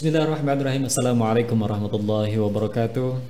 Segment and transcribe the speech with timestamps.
[0.00, 0.88] Bismillahirrahmanirrahim.
[0.88, 3.20] Assalamualaikum warahmatullahi wabarakatuh.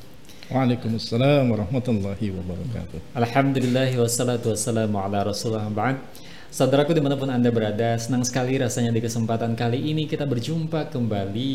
[0.54, 3.10] Waalaikumsalam warahmatullahi wabarakatuh.
[3.10, 5.98] Alhamdulillah wassalatu wassalamu ala rasulullah ba'd.
[6.46, 10.94] Saudaraku di mana pun Anda berada, senang sekali rasanya di kesempatan kali ini kita berjumpa
[10.94, 11.52] kembali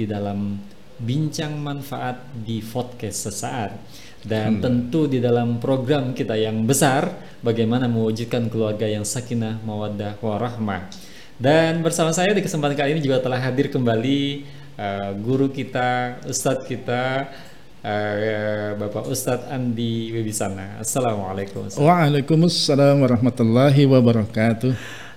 [0.00, 0.56] di dalam
[0.96, 3.76] bincang manfaat di podcast sesaat.
[4.24, 7.12] Dan tentu di dalam program kita yang besar,
[7.44, 10.88] bagaimana mewujudkan keluarga yang sakinah, mawaddah, warahmah.
[11.34, 14.46] Dan bersama saya di kesempatan kali ini juga telah hadir kembali
[14.76, 17.28] uh, guru kita, ustadz kita,
[17.84, 20.80] uh, Bapak Ustadz Andi Wibisana.
[20.80, 21.68] Assalamualaikum.
[21.68, 21.82] Ustadz.
[21.84, 24.72] Waalaikumsalam warahmatullahi wabarakatuh.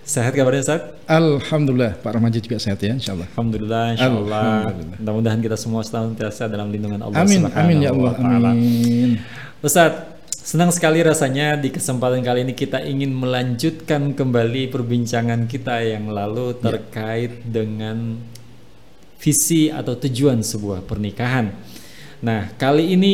[0.07, 1.03] Sehat kabarnya Ustadz?
[1.03, 3.27] Alhamdulillah Pak Ramaji juga sehat ya insya Allah.
[3.35, 4.71] Alhamdulillah, insya Allah.
[5.03, 9.09] Mudah-mudahan kita semua senantiasa dalam lindungan Allah Amin Subhanahu amin ya Allah amin.
[9.59, 16.07] Ustadz, senang sekali rasanya di kesempatan kali ini kita ingin melanjutkan kembali perbincangan kita yang
[16.07, 16.71] lalu Ya.
[16.71, 18.15] terkait dengan
[19.17, 21.53] visi atau tujuan sebuah pernikahan.
[22.21, 23.13] Nah, kali ini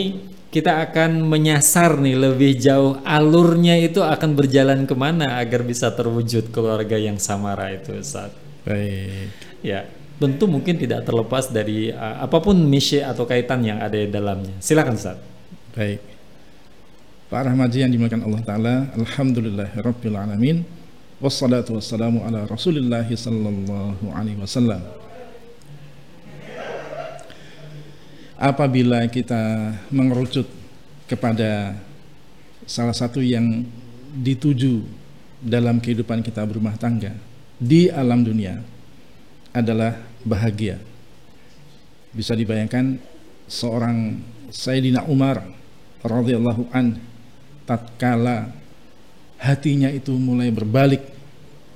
[0.54, 6.54] kita akan menyasar nih lebih jauh alurnya itu akan berjalan ke mana agar bisa terwujud
[6.54, 8.38] keluarga yang samara itu Ustadz.
[8.64, 9.34] Baik.
[9.66, 9.90] Ya,
[10.22, 14.54] tentu mungkin tidak terlepas dari uh, apa pun misi atau kaitan yang ada di dalamnya.
[14.62, 15.18] Silakan Ustaz.
[15.74, 16.00] Baik.
[17.34, 20.62] Pak Rahmaji yang dimakan Allah Ta'ala Alhamdulillah Rabbil Alamin
[21.18, 24.86] Wassalatu wassalamu ala Rasulillah Sallallahu alaihi wasallam
[28.44, 30.44] Apabila kita mengerucut
[31.08, 31.80] kepada
[32.68, 33.64] salah satu yang
[34.20, 34.84] dituju
[35.40, 37.16] dalam kehidupan kita berumah tangga
[37.56, 38.60] di alam dunia
[39.56, 39.96] adalah
[40.28, 40.76] bahagia.
[42.12, 43.00] Bisa dibayangkan
[43.48, 44.20] seorang
[44.52, 45.40] Sayyidina Umar
[46.04, 47.00] radhiyallahu an
[47.64, 48.52] tatkala
[49.40, 51.00] hatinya itu mulai berbalik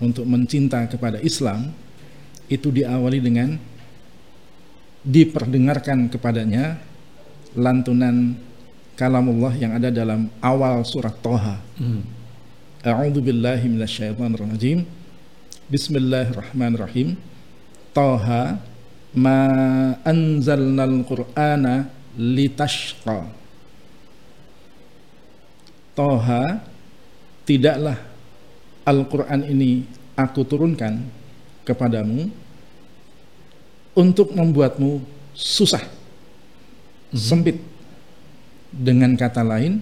[0.03, 1.71] untuk mencinta kepada Islam
[2.51, 3.55] itu diawali dengan
[5.07, 6.83] diperdengarkan kepadanya
[7.55, 8.35] lantunan
[8.99, 11.63] kalamullah yang ada dalam awal surat Toha.
[12.83, 14.83] A'udzu billahi minasyaitonir rajim.
[15.71, 17.15] Bismillahirrahmanirrahim.
[17.95, 18.59] Toha
[19.15, 19.39] ma
[20.03, 21.87] anzalnal qur'ana
[22.19, 23.31] litashqa.
[25.95, 26.61] Toha
[27.47, 27.97] tidaklah
[28.87, 29.83] Al-Qur'an ini
[30.15, 31.03] aku turunkan
[31.67, 32.46] kepadamu
[33.97, 35.01] untuk membuatmu
[35.33, 35.81] susah,
[37.09, 37.57] sempit.
[38.67, 39.81] Dengan kata lain,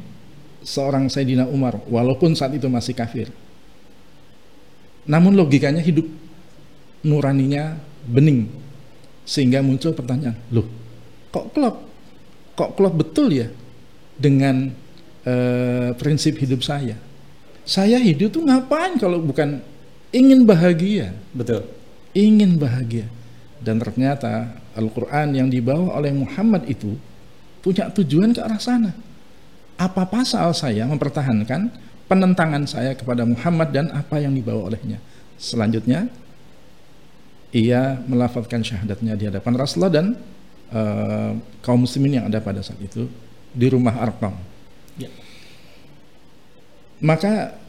[0.63, 3.27] seorang Sayyidina Umar, walaupun saat itu masih kafir,
[5.09, 6.05] namun logikanya hidup,
[7.03, 7.75] nuraninya
[8.07, 8.47] bening,
[9.27, 10.69] sehingga muncul pertanyaan, loh,
[11.33, 11.75] kok klop,
[12.55, 13.49] kok klop betul ya
[14.15, 14.69] dengan
[15.27, 16.95] eh, prinsip hidup saya?
[17.65, 19.59] Saya hidup tuh ngapain kalau bukan
[20.13, 21.11] ingin bahagia?
[21.33, 21.65] Betul.
[22.15, 23.11] ingin bahagia
[23.65, 26.93] dan ternyata Al-Quran yang dibawa oleh Muhammad itu
[27.65, 28.93] punya tujuan ke arah sana.
[29.81, 31.73] Apa pasal saya mempertahankan
[32.05, 35.01] penentangan saya kepada Muhammad dan apa yang dibawa olehnya?
[35.41, 36.05] Selanjutnya
[37.49, 40.05] ia melafalkan syahadatnya di hadapan Rasulullah dan
[40.69, 41.31] eh,
[41.65, 43.09] kaum muslimin yang ada pada saat itu
[43.49, 44.35] di rumah Arqam.
[44.95, 45.11] Ya.
[47.03, 47.59] maka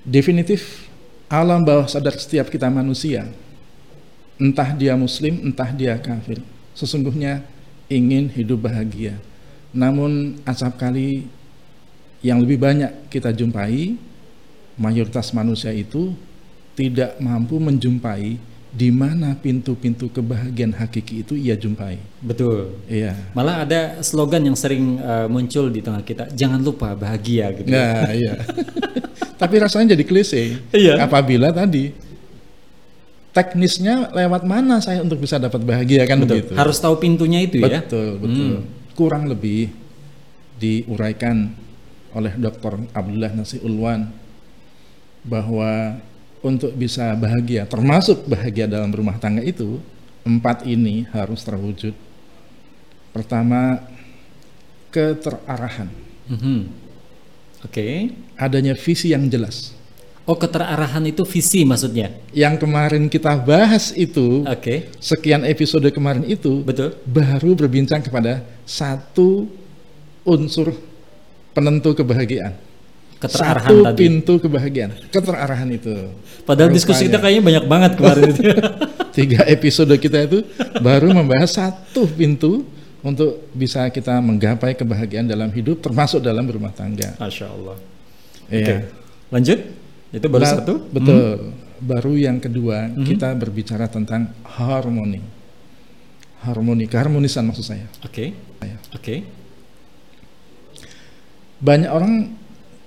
[0.00, 0.88] definitif
[1.28, 3.28] alam bawah sadar setiap kita manusia
[4.40, 6.40] entah dia muslim entah dia kafir
[6.72, 7.44] sesungguhnya
[7.92, 9.20] ingin hidup bahagia
[9.70, 11.28] namun acap kali
[12.24, 13.94] yang lebih banyak kita jumpai
[14.80, 16.16] mayoritas manusia itu
[16.72, 18.40] tidak mampu menjumpai
[18.70, 22.78] di mana pintu-pintu kebahagiaan hakiki itu ia jumpai Betul.
[22.86, 27.66] iya Malah ada slogan yang sering uh, muncul di tengah kita, jangan lupa bahagia gitu.
[27.66, 28.38] Nah, iya.
[29.42, 30.62] Tapi rasanya jadi klise.
[30.70, 31.02] Iya.
[31.02, 31.90] Apabila tadi
[33.30, 36.42] teknisnya lewat mana saya untuk bisa dapat bahagia kan Betul.
[36.42, 36.52] begitu.
[36.58, 37.82] Harus tahu pintunya itu ya.
[37.82, 38.66] Betul, betul.
[38.98, 39.70] Kurang lebih
[40.60, 41.54] diuraikan
[42.10, 42.90] oleh Dr.
[42.90, 44.10] Abdullah Nasih Ulwan
[45.22, 46.00] bahwa
[46.40, 49.78] untuk bisa bahagia, termasuk bahagia dalam rumah tangga itu,
[50.24, 51.92] empat ini harus terwujud.
[53.12, 53.84] Pertama,
[54.90, 55.88] keterarahan.
[56.30, 56.60] Mhm.
[57.68, 58.16] Oke.
[58.40, 59.76] Adanya visi yang jelas.
[60.30, 62.14] Oh, keterarahan itu visi maksudnya.
[62.30, 64.86] Yang kemarin kita bahas itu, Oke.
[65.02, 66.94] sekian episode kemarin itu, Betul.
[67.02, 69.50] baru berbincang kepada satu
[70.22, 70.70] unsur
[71.50, 72.54] penentu kebahagiaan.
[73.18, 73.98] Keterarahan satu tadi.
[73.98, 74.90] pintu kebahagiaan.
[75.10, 76.14] Keterarahan itu.
[76.46, 77.22] Padahal diskusi kita Rupanya.
[77.26, 78.42] kayaknya banyak banget kemarin itu.
[79.18, 80.46] Tiga episode kita itu
[80.78, 82.62] baru membahas satu pintu
[83.02, 87.18] untuk bisa kita menggapai kebahagiaan dalam hidup, termasuk dalam berumah tangga.
[87.18, 87.76] Masya Allah.
[88.46, 88.56] Oke.
[88.62, 88.78] Iya.
[89.34, 89.79] Lanjut.
[90.10, 90.74] Itu baru Nah, satu.
[90.90, 91.54] Betul.
[91.80, 93.06] Baru yang kedua Mhm.
[93.06, 95.42] kita berbicara tentang harmoni.
[96.40, 97.84] harmoni, keharmonisan maksud saya.
[98.00, 98.32] Oke.
[98.32, 98.80] Saya.
[98.96, 99.28] Oke.
[101.60, 102.32] Banyak orang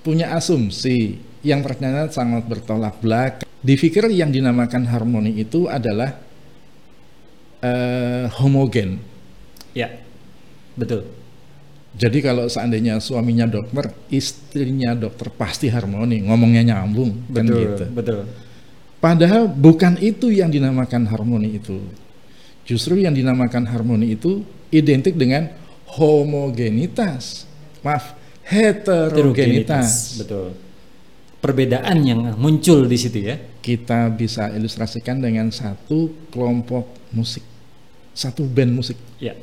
[0.02, 3.46] punya asumsi yang ternyata sangat bertolak belakang.
[3.62, 6.18] Dipikir yang dinamakan harmoni itu adalah
[7.62, 8.98] eh, homogen.
[9.72, 10.02] Ya.
[10.74, 11.06] Betul.
[11.94, 17.62] Jadi kalau seandainya suaminya dokter, istrinya dokter pasti harmoni, ngomongnya nyambung, kan Betul.
[17.62, 17.86] gitu.
[17.94, 18.22] Betul.
[18.98, 21.78] Padahal bukan itu yang dinamakan harmoni itu.
[22.66, 24.42] Justru yang dinamakan harmoni itu
[24.74, 25.54] identik dengan
[25.94, 27.46] homogenitas.
[27.86, 28.18] Maaf,
[28.48, 30.18] heterogenitas.
[30.18, 30.58] Betul.
[31.44, 33.36] Perbedaan yang muncul di situ ya.
[33.62, 37.44] Kita bisa ilustrasikan dengan satu kelompok musik,
[38.16, 38.96] satu band musik.
[39.20, 39.36] Ya.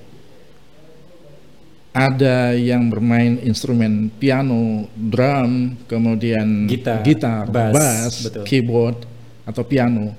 [1.91, 8.45] Ada yang bermain instrumen piano, drum, kemudian Gitar, gitar bass, bass, betul.
[8.47, 8.99] keyboard
[9.43, 10.15] atau piano.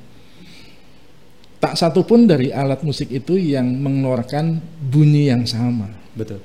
[1.64, 5.88] Tak satu pun dari alat musik itu yang mengeluarkan bunyi yang sama.
[6.12, 6.44] Betul.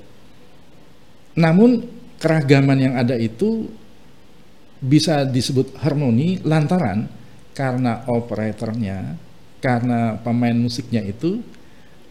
[1.34, 1.82] Namun
[2.23, 3.67] keragaman yang ada itu
[4.78, 7.08] bisa disebut harmoni lantaran
[7.56, 9.17] karena operatornya,
[9.58, 11.40] karena pemain musiknya itu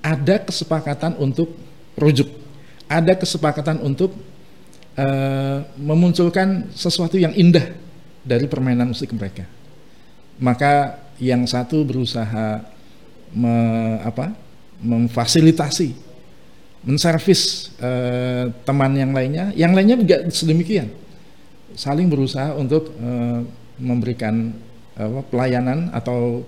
[0.02, 1.54] ada kesepakatan untuk
[1.98, 2.28] rujuk,
[2.86, 4.14] ada kesepakatan untuk
[4.96, 7.74] eh, memunculkan sesuatu yang indah
[8.26, 9.46] dari permainan musik mereka.
[10.38, 12.60] Maka yang satu berusaha
[13.32, 13.56] me,
[14.04, 14.36] apa,
[14.84, 15.96] memfasilitasi,
[16.84, 20.92] menservis eh, teman yang lainnya, yang lainnya juga sedemikian,
[21.74, 23.40] saling berusaha untuk eh,
[23.80, 24.52] memberikan
[24.96, 26.44] apa, pelayanan atau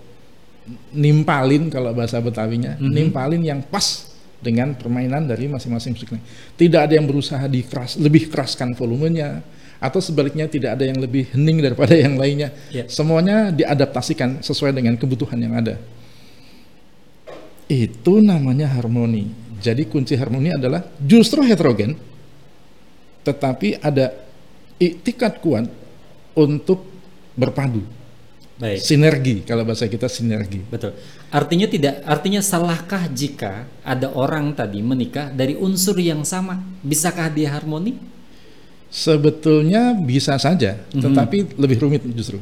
[0.92, 2.92] nimpalin kalau bahasa Betawinya, Mhm.
[2.92, 4.08] nimpalin yang pas
[4.38, 6.14] dengan permainan dari masing-masing musik.
[6.58, 9.42] Tidak ada yang berusaha dikeras, lebih keraskan volumenya
[9.78, 12.54] atau sebaliknya tidak ada yang lebih hening daripada yang lainnya.
[12.74, 12.90] Ya.
[12.90, 15.78] Semuanya diadaptasikan sesuai dengan kebutuhan yang ada.
[17.68, 19.30] Itu namanya harmoni.
[19.58, 21.98] Jadi kunci harmoni adalah justru heterogen,
[23.26, 24.14] tetapi ada
[24.78, 25.66] iktikat kuat
[26.38, 26.86] untuk
[27.34, 27.82] berpadu,
[28.58, 28.82] Baik.
[28.82, 29.36] sinergi.
[29.46, 30.66] Kalau bahasa kita sinergi.
[30.66, 30.98] Betul.
[31.30, 36.58] Artinya tidak artinya salahkah jika ada orang tadi menikah dari unsur yang sama?
[36.82, 37.94] Bisakah dia harmoni?
[38.90, 41.02] Sebetulnya bisa saja, Mhm.
[41.06, 42.42] tetapi lebih rumit justru.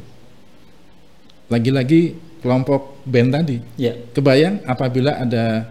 [1.51, 3.57] Lagi-lagi kelompok band tadi.
[3.75, 3.97] Ya.
[4.15, 5.67] Kebayang apabila ada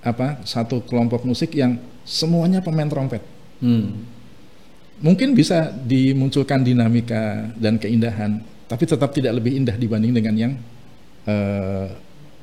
[0.00, 1.76] apa satu kelompok musik yang
[2.06, 3.20] semuanya pemain trompet.
[3.60, 4.06] Hmm.
[5.00, 10.52] Mungkin bisa dimunculkan dinamika dan keindahan, tapi tetap tidak lebih indah dibanding dengan yang
[11.26, 11.86] eh,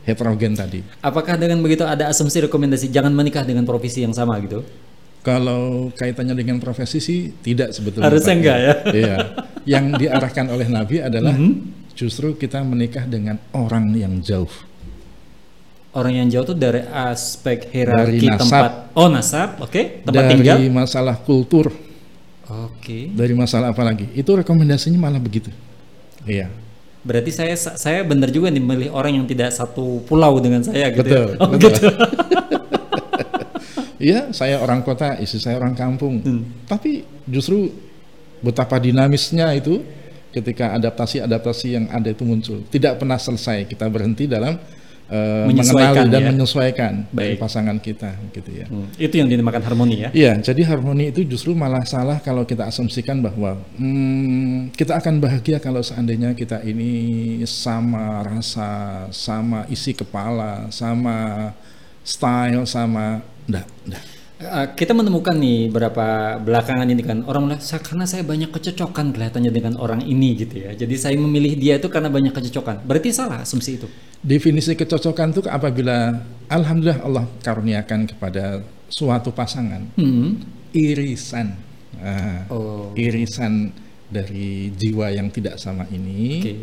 [0.03, 0.83] heterogen tadi.
[0.99, 4.61] Apakah dengan begitu ada asumsi rekomendasi jangan menikah dengan profesi yang sama gitu?
[5.23, 8.07] Kalau kaitannya dengan profesi sih tidak sebetulnya.
[8.07, 8.39] Harusnya Pak.
[8.39, 8.73] enggak ya?
[8.93, 9.17] Iya.
[9.67, 11.51] Yang diarahkan oleh Nabi adalah Mhm.
[11.91, 14.47] justru kita menikah dengan orang yang jauh.
[15.91, 18.39] Orang yang jauh tuh dari aspek Dari hierarki nasab.
[18.45, 18.71] tempat.
[18.93, 20.05] Oh, nasab, oke.
[20.05, 20.57] Tempat dari tinggal.
[20.69, 21.73] masalah kultur,
[22.47, 23.09] Oke.
[23.11, 24.05] dari masalah apa lagi?
[24.13, 25.49] Itu rekomendasinya malah begitu.
[26.27, 26.47] Iya.
[27.07, 31.07] Berarti saya saya benar juga nih memilih orang yang tidak satu pulau dengan saya gitu.
[31.07, 31.23] ya?
[31.23, 31.71] Betul, Oh, betul.
[31.71, 31.87] gitu.
[33.97, 36.21] Iya, saya orang kota, istri saya orang kampung.
[36.21, 36.41] Hmm.
[36.69, 37.73] Tapi justru
[38.45, 39.81] betapa dinamisnya itu
[40.29, 42.61] ketika adaptasi-adaptasi yang ada itu muncul.
[42.69, 43.65] Tidak pernah selesai.
[43.65, 44.53] Kita berhenti dalam
[45.07, 46.27] eh, Menyesuaikan, mengenali dan ya.
[46.31, 47.39] menyesuaikan dari Baik.
[47.39, 48.65] pasangan kita gitu ya.
[48.67, 50.09] Hmm, Itu yang dinamakan harmoni ya.
[50.11, 55.57] Iya, jadi harmoni itu justru malah salah kalau kita asumsikan bahwa hmm, kita akan bahagia
[55.63, 56.91] kalau seandainya kita ini
[57.47, 61.51] sama rasa, sama isi kepala, sama
[62.03, 64.03] style, sama enggak, enggak.
[64.37, 69.49] Uh, kita menemukan nih berapa belakangan ini kan orang "Sa- karena saya banyak kecocokan kelihatannya
[69.49, 70.77] dengan orang ini gitu ya.
[70.77, 72.85] Jadi saya memilih dia itu karena banyak kecocokan.
[72.85, 73.89] Berarti salah asumsi itu.
[74.17, 76.19] Definisi kecocokan itu apabila
[76.49, 78.59] alhamdulillah Allah karuniakan kepada
[78.89, 80.41] suatu pasangan Hmm.
[80.73, 81.53] irisan.
[81.97, 82.93] Nah, Oh.
[82.93, 83.71] irisan
[84.07, 86.53] dari jiwa yang tidak sama ini Oke.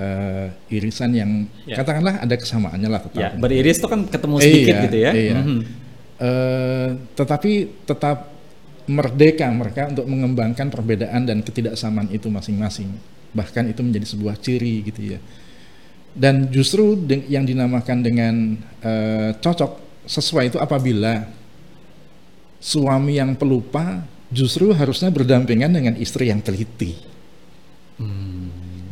[0.00, 1.30] eh, irisan yang
[1.68, 1.76] Ya.
[1.76, 3.20] katakanlah ada kesamaannya lah tetap.
[3.20, 5.10] Ya, beriris itu kan ketemu sedikit Iya, gitu ya.
[5.12, 5.34] iya.
[5.36, 5.58] Mhm.
[6.16, 7.52] Eh, tetapi
[7.84, 8.32] tetap
[8.88, 12.88] merdeka mereka untuk mengembangkan perbedaan dan ketidaksamaan itu masing-masing.
[13.36, 15.20] Bahkan itu menjadi sebuah ciri gitu ya.
[16.16, 16.96] Dan justru
[17.28, 21.28] yang dinamakan dengan eh, cocok sesuai itu apabila
[22.56, 24.00] suami yang pelupa
[24.32, 26.96] justru harusnya berdampingan dengan istri yang teliti.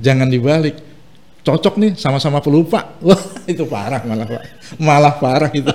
[0.04, 0.76] Jangan dibalik.
[1.44, 2.92] Cocok nih sama-sama pelupa.
[3.06, 4.42] Wah, itu parah malah Pak.
[4.80, 5.68] Malah parah itu.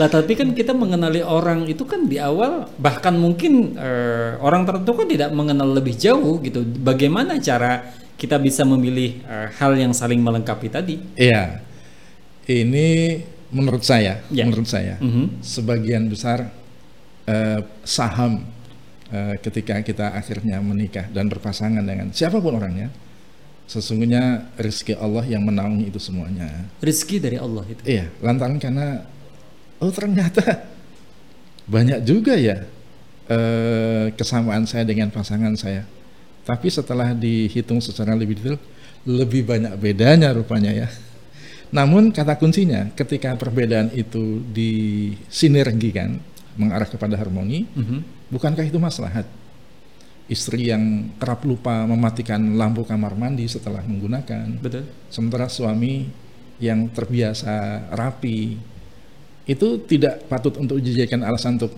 [0.00, 4.96] Lah tapi kan kita mengenali orang itu kan di awal bahkan mungkin eh, orang tertentu
[4.96, 6.64] kan tidak mengenal lebih jauh gitu.
[6.64, 10.94] Bagaimana cara kita bisa memilih eh, hal yang saling melengkapi tadi?
[11.18, 11.58] Iya.
[12.46, 13.18] Ini
[13.50, 14.46] menurut saya, Ya.
[14.46, 15.42] menurut saya, Mhm.
[15.42, 16.54] sebagian besar
[17.26, 18.46] eh, saham
[19.12, 22.88] eh, ketika kita akhirnya menikah dan berpasangan dengan siapa pun orangnya,
[23.66, 26.66] sesungguhnya rezeki Allah yang menaungi itu semuanya.
[26.80, 27.82] Rizki dari Allah itu.
[27.84, 29.02] Iya, lantaran karena
[29.78, 30.42] oh ternyata
[31.74, 32.62] banyak juga ya
[34.12, 35.86] kesamaan saya dengan pasangan saya.
[36.42, 38.58] Tapi setelah dihitung secara lebih detail,
[39.06, 40.88] lebih banyak bedanya rupanya ya.
[41.72, 46.20] Namun kata kuncinya, ketika perbedaan itu disinergikan,
[46.58, 48.28] mengarah kepada harmoni, Mhm.
[48.28, 49.24] bukankah itu maslahat?
[50.28, 54.84] Istri yang kerap lupa mematikan lampu kamar mandi setelah menggunakan, Betul.
[55.08, 56.08] sementara suami
[56.60, 58.54] yang terbiasa rapi
[59.42, 61.74] itu tidak patut untuk dijadikan alasan untuk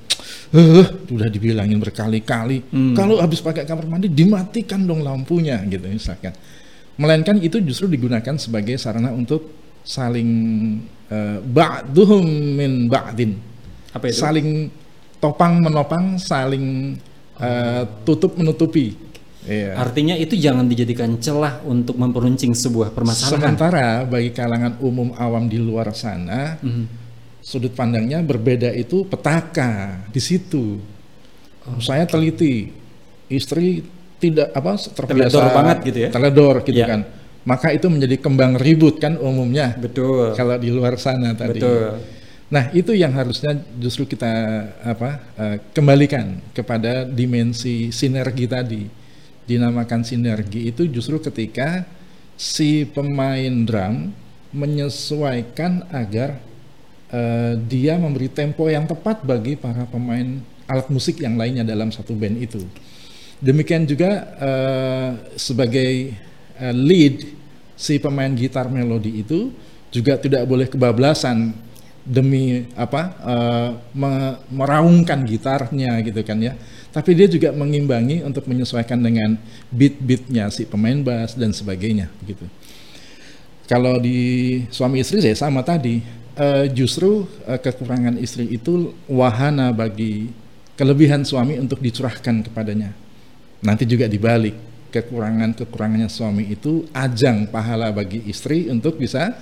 [0.52, 2.92] eh sudah dibilangin berkali-kali Hmm.
[2.92, 6.36] kalau habis pakai kamar mandi dimatikan dong lampunya gitu misalkan
[6.94, 9.48] melainkan itu justru digunakan sebagai sarana untuk
[9.80, 10.28] saling
[11.44, 13.36] ba'duhum min ba'din
[13.92, 14.18] Apa itu?
[14.18, 14.48] saling
[15.18, 16.96] topang menopang saling
[17.36, 19.00] eh, tutup menutupi
[19.44, 19.76] Iya.
[19.76, 23.52] Artinya itu jangan dijadikan celah untuk memperuncing sebuah permasalahan.
[23.52, 27.03] Sementara bagi kalangan umum awam di luar sana, Mhm.
[27.44, 30.80] Sudut pandangnya berbeda itu petaka di situ.
[31.68, 32.72] Oh, Saya teliti,
[33.28, 33.84] istri
[34.16, 36.08] tidak apa terbiasa Teledor banget gitu ya?
[36.08, 36.88] teledor gitu Ya.
[36.88, 37.00] kan.
[37.44, 40.32] Maka itu menjadi kembang ribut kan umumnya Betul.
[40.32, 41.60] kalau di luar sana tadi.
[41.60, 42.00] Betul.
[42.48, 44.32] Nah itu yang harusnya justru kita
[44.80, 48.82] apa eh, kembalikan kepada dimensi sinergi tadi.
[49.44, 51.84] Dinamakan sinergi itu justru ketika
[52.32, 54.08] si pemain drum
[54.56, 56.40] menyesuaikan agar
[57.14, 62.10] eh, dia memberi tempo yang tepat bagi para pemain alat musik yang lainnya dalam satu
[62.18, 62.66] band itu.
[63.38, 66.10] Demikian juga eh, sebagai
[66.58, 67.22] eh, lead
[67.78, 69.54] si pemain gitar melodi itu
[69.94, 71.54] juga tidak boleh kebablasan
[72.02, 76.58] demi apa eh, me- meraungkan gitarnya gitu kan ya.
[76.94, 79.34] Tapi dia juga mengimbangi untuk menyesuaikan dengan
[79.74, 82.46] beat-beatnya si pemain bass dan sebagainya gitu.
[83.66, 85.98] Kalau di suami istri saya sama tadi,
[86.38, 90.30] eh, justru eh, kekurangan istri itu wahana bagi
[90.74, 92.90] kelebihan suami untuk dicurahkan kepadanya.
[93.64, 94.54] Nanti juga dibalik,
[94.92, 99.34] kekurangan-kekurangannya suami itu ajang pahala bagi istri untuk bisa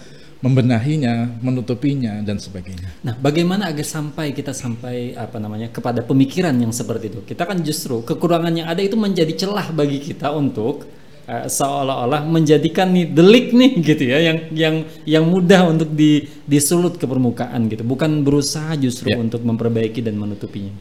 [0.42, 2.90] membenahinya, menutupinya dan sebagainya.
[3.06, 7.20] Nah, bagaimana agar sampai kita sampai apa namanya kepada pemikiran yang seperti itu?
[7.22, 10.82] Kita kan justru kekurangan yang ada itu menjadi celah bagi kita untuk
[11.24, 14.74] eh, seolah-olah menjadikan nih delik nih gitu ya, yang yang
[15.04, 19.18] yang mudah untuk di, disulut ke permukaan gitu, bukan berusaha justru Ya.
[19.18, 20.72] untuk memperbaiki dan menutupinya.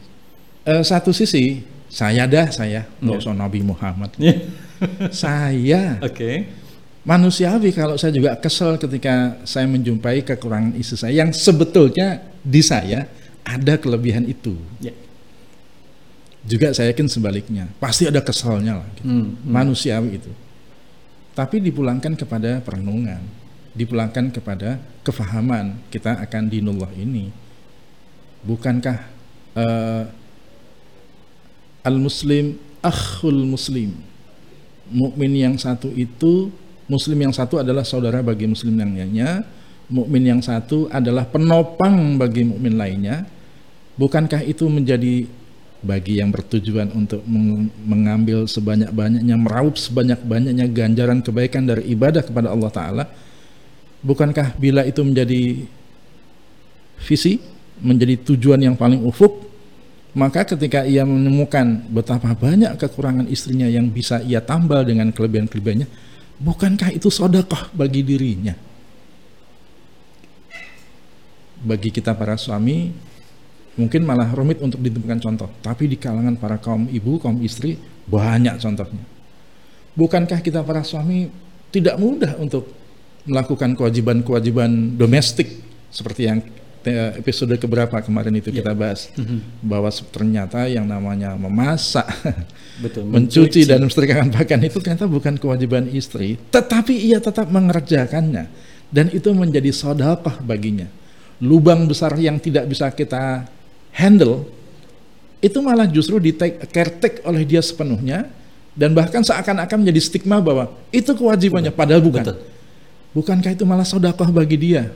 [0.62, 3.22] Eh, satu sisi saya dah saya nggak Ya.
[3.22, 4.10] usah Nabi Muhammad.
[4.16, 4.34] Ya.
[5.14, 6.46] saya Oke.
[7.02, 13.06] manusiawi kalau saya juga kesel ketika saya menjumpai kekurangan istri saya yang sebetulnya di saya
[13.42, 14.54] ada kelebihan itu.
[14.78, 14.94] Ya.
[16.42, 18.86] Juga saya yakin sebaliknya, pasti ada keselnya lah.
[18.98, 19.06] gitu.
[19.06, 19.46] Hmm, hmm.
[19.46, 20.30] Manusiawi itu.
[21.32, 23.22] Tapi dipulangkan kepada perenungan,
[23.72, 27.30] dipulangkan kepada kefahaman kita akan dinullah ini.
[28.42, 28.98] Bukankah
[29.54, 30.04] eh,
[31.86, 33.94] al-muslim akhul muslim?
[34.92, 36.52] Mukmin yang satu itu
[36.90, 39.46] muslim yang satu adalah saudara bagi muslim yang lainnya,
[39.88, 43.24] mukmin yang satu adalah penopang bagi mukmin lainnya.
[43.96, 45.24] Bukankah itu menjadi
[45.82, 52.70] bagi yang bertujuan untuk meng- mengambil sebanyak-banyaknya, meraup sebanyak-banyaknya ganjaran kebaikan dari ibadah kepada Allah
[52.70, 53.04] Ta'ala?
[54.02, 55.66] Bukankah bila itu menjadi
[57.02, 57.42] visi,
[57.82, 59.42] menjadi tujuan yang paling ufuk,
[60.14, 65.90] maka ketika ia menemukan betapa banyak kekurangan istrinya yang bisa ia tambal dengan kelebihan-kelebihannya,
[66.38, 68.54] bukankah itu sodakoh bagi dirinya?
[71.62, 72.90] Bagi kita para suami,
[73.74, 78.60] mungkin malah rumit untuk ditemukan contoh, tapi di kalangan para kaum ibu, kaum istri, banyak
[78.60, 79.04] contohnya.
[79.92, 81.28] Bukankah kita para suami
[81.68, 82.68] tidak mudah untuk
[83.24, 86.38] melakukan kewajiban-kewajiban domestik seperti yang
[86.82, 89.62] eh, episode keberapa kemarin itu kita bahas Mhm.
[89.62, 92.02] bahwa ternyata yang namanya memasak,
[92.82, 93.06] Betul.
[93.14, 98.50] mencuci dan mensetrikakan pakaian itu ternyata bukan kewajiban istri, tetapi ia tetap mengerjakannya
[98.90, 100.90] dan itu menjadi sodakoh baginya.
[101.38, 103.46] Lubang besar yang tidak bisa kita
[103.92, 104.48] handle
[105.42, 108.30] itu malah justru di take, caretaker oleh dia sepenuhnya
[108.72, 112.24] dan bahkan seakan-akan menjadi stigma bahwa itu kewajibannya padahal bukan.
[112.24, 112.38] Betul.
[113.12, 114.88] Bukankah itu malah sodakoh bagi dia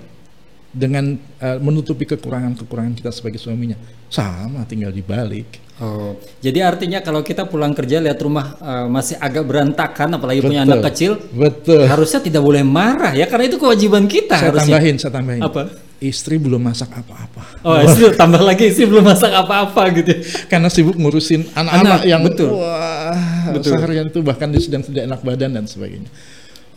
[0.72, 3.76] dengan eh, menutupi kekurangan-kekurangan kita sebagai suaminya?
[4.08, 5.60] Sama, tinggal dibalik.
[5.76, 10.64] Oh, jadi artinya kalau kita pulang kerja lihat rumah eh, masih agak berantakan, apalagi punya
[10.64, 10.72] Betul.
[10.72, 11.84] anak kecil, Betul.
[11.84, 14.80] harusnya tidak boleh marah ya, karena itu kewajiban kita Saya harusnya.
[14.80, 15.42] tambahin, saya tambahin.
[15.44, 15.62] Apa?
[15.98, 17.42] Istri belum masak apa-apa.
[17.64, 20.12] Oh, istri tambah lagi istri belum masak apa-apa gitu.
[20.46, 22.60] Karena sibuk ngurusin anak-anak Anak, yang betul.
[22.60, 23.16] wah
[23.52, 23.76] Betul.
[23.78, 26.10] seharian itu bahkan dia sedang tidak enak badan dan sebagainya.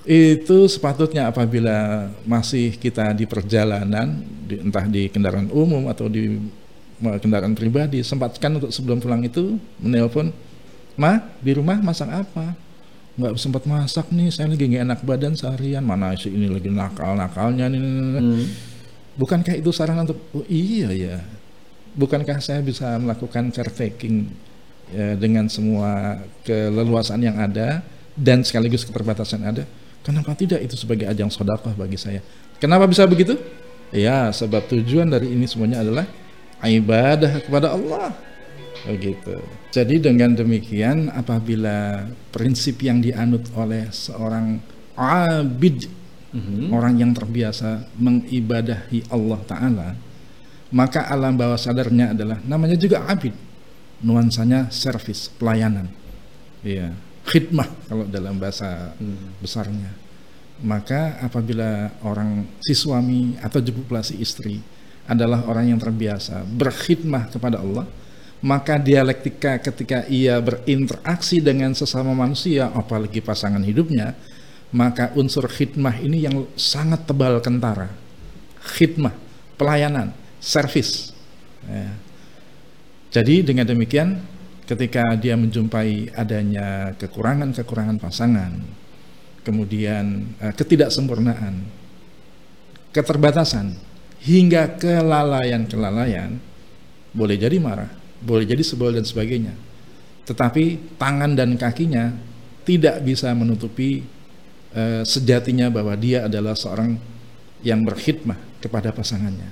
[0.08, 6.40] Itu sepatutnya apabila masih kita di perjalanan, di- entah di kendaraan umum atau di
[7.00, 10.32] kendaraan pribadi, sempatkan untuk sebelum pulang itu menelpon,
[11.00, 12.56] Ma, di rumah masak apa?
[13.16, 15.84] Nggak sempat masak nih, saya lagi nggak enak badan seharian.
[15.84, 17.80] Mana sih ini lagi nakal-nakalnya nih.
[17.80, 18.44] Hmm.
[19.20, 21.20] Bukankah itu saran untuk oh iya ya.
[21.92, 24.32] Bukankah saya bisa melakukan caretaking
[24.96, 27.84] ya, dengan semua keleluasan yang ada
[28.16, 29.68] dan sekaligus keterbatasan ada?
[30.08, 32.24] Kenapa tidak itu sebagai ajang sodakoh bagi saya?
[32.64, 33.36] Kenapa bisa begitu?
[33.92, 36.08] Ya, sebab tujuan dari ini semuanya adalah
[36.64, 38.16] ibadah kepada Allah.
[38.88, 39.44] Begitu.
[39.76, 44.64] Jadi dengan demikian apabila prinsip yang dianut oleh seorang
[44.96, 45.99] abid
[46.30, 46.70] Mhm.
[46.70, 49.90] orang yang terbiasa mengibadahi Allah Ta'ala
[50.70, 53.34] maka alam bawah sadarnya adalah namanya juga abid
[54.06, 55.90] nuansanya servis pelayanan
[56.62, 56.94] iya
[57.26, 59.34] khidmah kalau dalam bahasa Hmm.
[59.42, 59.90] besarnya
[60.60, 64.60] maka apabila orang si suami atau jepuplah si istri
[65.08, 67.88] adalah orang yang terbiasa berkhidmah kepada Allah
[68.40, 74.16] maka dialektika ketika ia berinteraksi dengan sesama manusia apalagi pasangan hidupnya
[74.70, 77.90] maka unsur khidmah ini yang sangat tebal kentara.
[78.60, 79.14] Khidmah
[79.58, 81.12] pelayanan servis.
[81.70, 81.92] Ya.
[83.12, 84.24] jadi dengan demikian
[84.64, 88.64] ketika dia menjumpai adanya kekurangan-kekurangan pasangan
[89.44, 91.68] kemudian eh, ketidaksempurnaan
[92.96, 93.76] keterbatasan
[94.24, 96.40] hingga kelalaian-kelalaian
[97.12, 99.56] boleh jadi marah boleh jadi sebel dan sebagainya.
[100.28, 102.14] Tetapi tangan dan kakinya
[102.68, 104.06] tidak bisa menutupi
[104.74, 106.98] eh, sejatinya bahwa dia adalah seorang
[107.66, 109.50] yang berkhidmah kepada pasangannya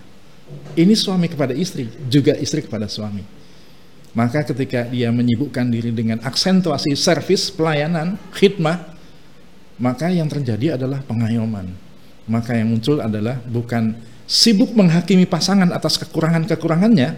[0.80, 3.24] ini suami kepada istri juga istri kepada suami
[4.16, 8.98] maka ketika dia menyibukkan diri dengan aksentuasi servis pelayanan khidmah
[9.78, 11.70] maka yang terjadi adalah pengayoman.
[12.28, 13.96] Maka yang muncul adalah bukan
[14.28, 17.16] sibuk menghakimi pasangan atas kekurangan-kekurangannya,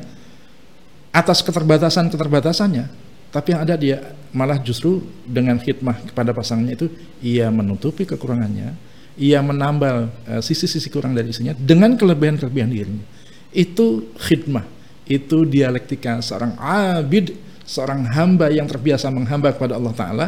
[1.09, 2.85] atas keterbatasan-keterbatasannya,
[3.29, 6.87] tapi yang ada dia malah justru dengan khidmah kepada pasangannya itu
[7.21, 8.73] ia menutupi kekurangannya,
[9.17, 13.05] ia menambal eh, sisi-sisi kurang dari istrinya dengan kelebihan-kelebihan dirinya.
[13.53, 14.65] Itu khidmah,
[15.09, 17.33] itu dialektika seorang abid,
[17.65, 20.27] seorang hamba yang terbiasa menghamba kepada Allah Ta'ala,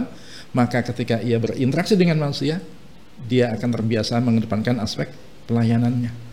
[0.54, 2.62] maka ketika ia berinteraksi dengan manusia,
[3.26, 5.10] dia akan terbiasa mengedepankan aspek
[5.46, 6.31] pelayanannya.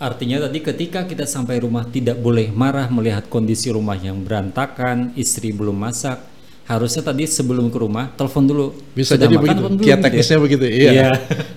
[0.00, 5.52] Artinya tadi ketika kita sampai rumah tidak boleh marah melihat kondisi rumah yang berantakan, istri
[5.52, 6.24] belum masak.
[6.64, 8.66] Harusnya tadi sebelum ke rumah telepon dulu.
[8.96, 9.60] Bisa Sudah jadi makan begitu.
[9.60, 9.72] belum?
[9.76, 9.96] Kiat Gitu ya.
[10.00, 10.64] teknisnya begitu.
[10.64, 10.90] Iya.
[10.94, 11.08] Iya.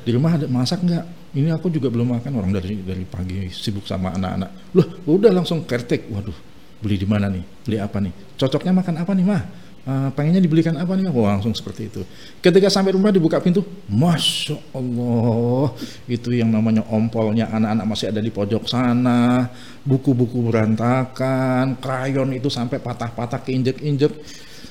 [0.03, 1.05] Di rumah ada masak nggak?
[1.39, 2.31] Ini aku juga belum makan.
[2.35, 4.75] Orang dari dari pagi sibuk sama anak-anak.
[4.75, 6.11] Loh, udah langsung kertek.
[6.11, 6.35] Waduh,
[6.83, 7.45] beli di mana nih?
[7.63, 8.11] Beli apa nih?
[8.35, 9.41] Cocoknya makan apa nih, mah?
[9.83, 11.11] Eh, pengennya dibelikan apa nih?
[11.11, 12.07] Wah, langsung seperti itu.
[12.39, 15.75] Ketika sampai rumah dibuka pintu, masya Allah,
[16.07, 19.51] itu yang namanya ompolnya anak-anak masih ada di pojok sana,
[19.83, 24.15] buku-buku berantakan, krayon itu sampai patah-patah keinjek-injek.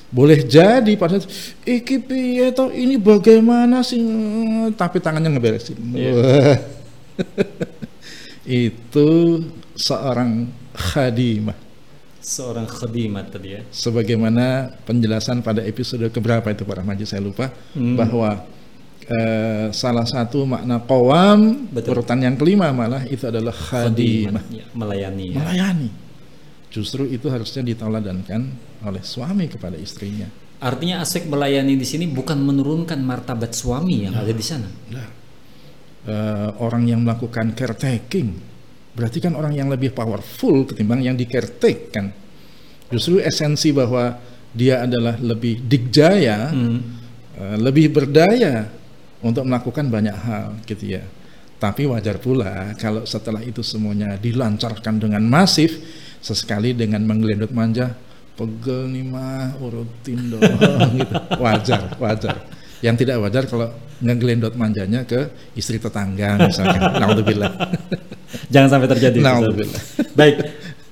[0.09, 1.21] Boleh jadi pada
[1.61, 4.01] iki piye toh ini bagaimana sih?
[4.73, 5.77] Tapi tangannya ngeberesin.
[5.93, 6.57] Wah.
[8.49, 9.09] itu
[9.77, 11.62] seorang khadimah
[12.23, 13.61] Seorang khadimat tadi ya.
[13.67, 17.99] sebagaimana penjelasan pada episode keberapa itu Pak Rahmaji saya lupa Hmm.
[17.99, 18.47] bahwa
[19.03, 21.99] eh, salah satu makna qawam Betul.
[21.99, 25.43] urutan yang kelima malah itu adalah khadimah Ya, melayani ya.
[25.43, 25.89] melayani
[26.71, 28.41] justru itu harusnya diteladankan
[28.81, 34.31] oleh suami kepada istrinya Artinya aspek melayani di sini bukan menurunkan martabat suami yang ada
[34.31, 34.63] di sana.
[34.95, 35.07] Nah,
[36.07, 38.52] eh, orang yang melakukan caretaking
[38.93, 42.09] berarti kan orang yang lebih powerful ketimbang yang di caretake kan?
[42.93, 44.17] Justru esensi bahwa
[44.53, 46.79] dia adalah lebih dikjaya Hmm.
[47.33, 48.69] eh, lebih berdaya
[49.25, 51.03] untuk melakukan banyak hal gitu ya.
[51.57, 55.79] Tapi wajar pula kalau setelah itu semuanya dilancarkan dengan masif
[56.21, 57.95] sesekali dengan menggelendot manja
[58.35, 60.43] pegel nih mah urutin dong
[60.99, 61.15] gitu.
[61.41, 62.35] Wajar wajar.
[62.83, 63.71] Yang tidak wajar kalau
[64.03, 67.51] ngegelendot manjanya ke istri tetangga misalkan naudzubillah
[68.49, 69.17] Jangan sampai terjadi.
[69.21, 69.81] Naudzubillah.
[70.17, 70.35] Baik.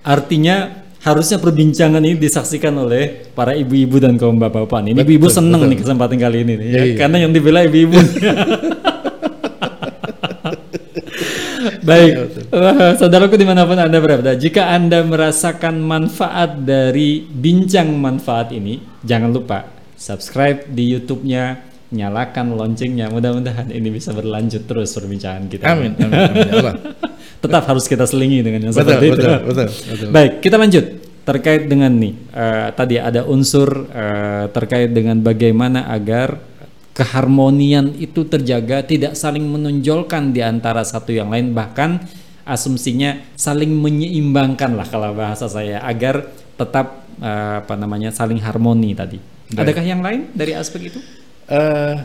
[0.01, 4.93] Artinya harusnya perbincangan ini disaksikan oleh para ibu-ibu dan kaum bapak-bapak.
[4.93, 5.71] Ini ibu-ibu seneng betul.
[5.73, 6.73] nih kesempatan kali ini nih, ya.
[6.73, 6.95] Iya, iya.
[6.97, 7.97] Karena yang dibela ibu-ibu.
[11.81, 12.13] Baik,
[12.51, 18.77] Eh, saudaraku di mana pun anda berada, jika anda merasakan manfaat dari bincang manfaat ini,
[19.01, 19.65] jangan lupa
[19.97, 23.11] subscribe di YouTube-nya, nyalakan loncengnya.
[23.11, 25.63] Mudah-mudahan ini bisa berlanjut terus perbincangan kita.
[25.67, 26.75] amin amin, amin ya Allah
[27.43, 29.15] tetap harus kita selingi dengan yang Betul, seperti itu.
[29.17, 30.07] betul, betul, betul.
[30.13, 30.85] Baik, kita lanjut
[31.21, 36.37] terkait dengan nih eh, tadi ada unsur eh, terkait dengan bagaimana agar
[36.91, 42.03] keharmonian itu terjaga, tidak saling menonjolkan di antara satu yang lain, bahkan
[42.43, 49.17] asumsinya saling menyeimbangkan lah kalau bahasa saya agar tetap eh, apa namanya saling harmoni tadi.
[49.51, 49.67] Baik.
[49.67, 50.99] Adakah yang lain dari aspek itu?
[51.51, 51.95] Eh,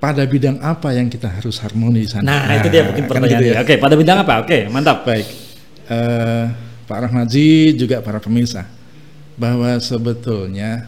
[0.00, 2.46] pada bidang apa yang kita harus harmoni sana?
[2.46, 3.42] Nah, itu dia mungkin kan pertanyaannya.
[3.42, 3.60] gitu ya.
[3.66, 4.34] Oke, pada bidang apa?
[4.46, 5.02] Oke, mantap.
[5.04, 5.26] Baik,
[5.90, 6.46] Eh,
[6.86, 8.62] Pak Rahmaji juga para pemirsa
[9.34, 10.86] bahwa sebetulnya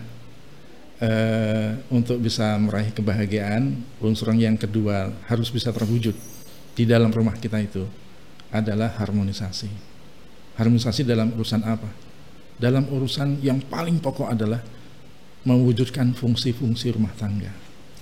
[1.03, 6.15] eh, untuk bisa meraih kebahagiaan unsur yang kedua harus bisa terwujud
[6.79, 7.83] di dalam rumah kita itu
[8.55, 9.67] adalah harmonisasi.
[10.55, 11.91] Harmonisasi dalam urusan apa?
[12.55, 14.63] Dalam urusan yang paling pokok adalah
[15.43, 17.51] mewujudkan fungsi-fungsi rumah tangga.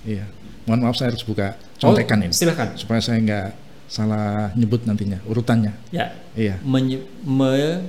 [0.03, 0.29] Iya.
[0.65, 2.77] Mohon maaf saya harus buka contekan Oh, ini silakan.
[2.77, 3.49] supaya saya nggak
[3.87, 5.73] salah nyebut nantinya urutannya.
[5.91, 6.61] Ya, Iya.
[6.63, 7.83] menye- menye-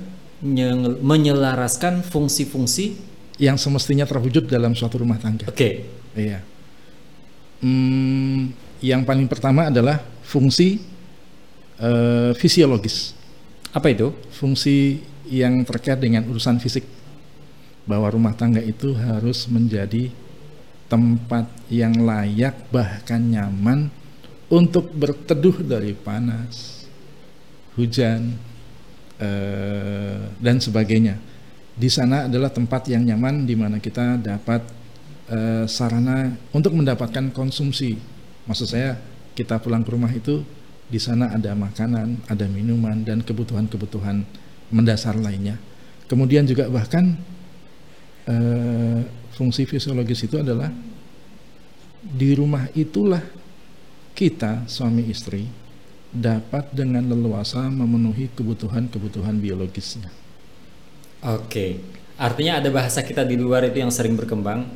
[0.99, 3.09] menyelaraskan fungsi-fungsi.
[3.37, 5.45] Yang semestinya terwujud dalam suatu rumah tangga.
[5.47, 6.41] Oke, Iya.
[7.61, 10.81] Hmm, yang paling pertama adalah fungsi
[11.77, 13.17] eh, fisiologis.
[13.71, 14.11] apa itu?
[14.29, 16.83] Fungsi yang terkait dengan urusan fisik.
[17.91, 20.07] Bahwa rumah tangga itu harus menjadi
[20.87, 23.91] tempat yang layak bahkan nyaman
[24.51, 26.87] untuk berteduh dari panas,
[27.79, 28.35] hujan,
[29.19, 31.15] eh, dan sebagainya.
[31.71, 34.63] Di sana adalah tempat yang nyaman di mana kita dapat
[35.31, 37.95] eh, sarana untuk mendapatkan konsumsi.
[38.47, 38.99] Maksud saya
[39.31, 40.43] kita pulang ke rumah itu
[40.91, 44.27] di sana ada makanan, ada minuman dan kebutuhan-kebutuhan
[44.75, 45.55] mendasar lainnya.
[46.11, 47.15] Kemudian juga bahkan
[48.27, 49.01] eh,
[49.33, 50.69] fungsi fisiologis itu adalah
[52.01, 53.21] di rumah itulah
[54.17, 55.45] kita suami istri
[56.11, 60.11] dapat dengan leluasa memenuhi kebutuhan-kebutuhan biologisnya.
[61.23, 61.79] Oke,
[62.19, 64.67] artinya ada bahasa kita di luar itu yang sering berkembang.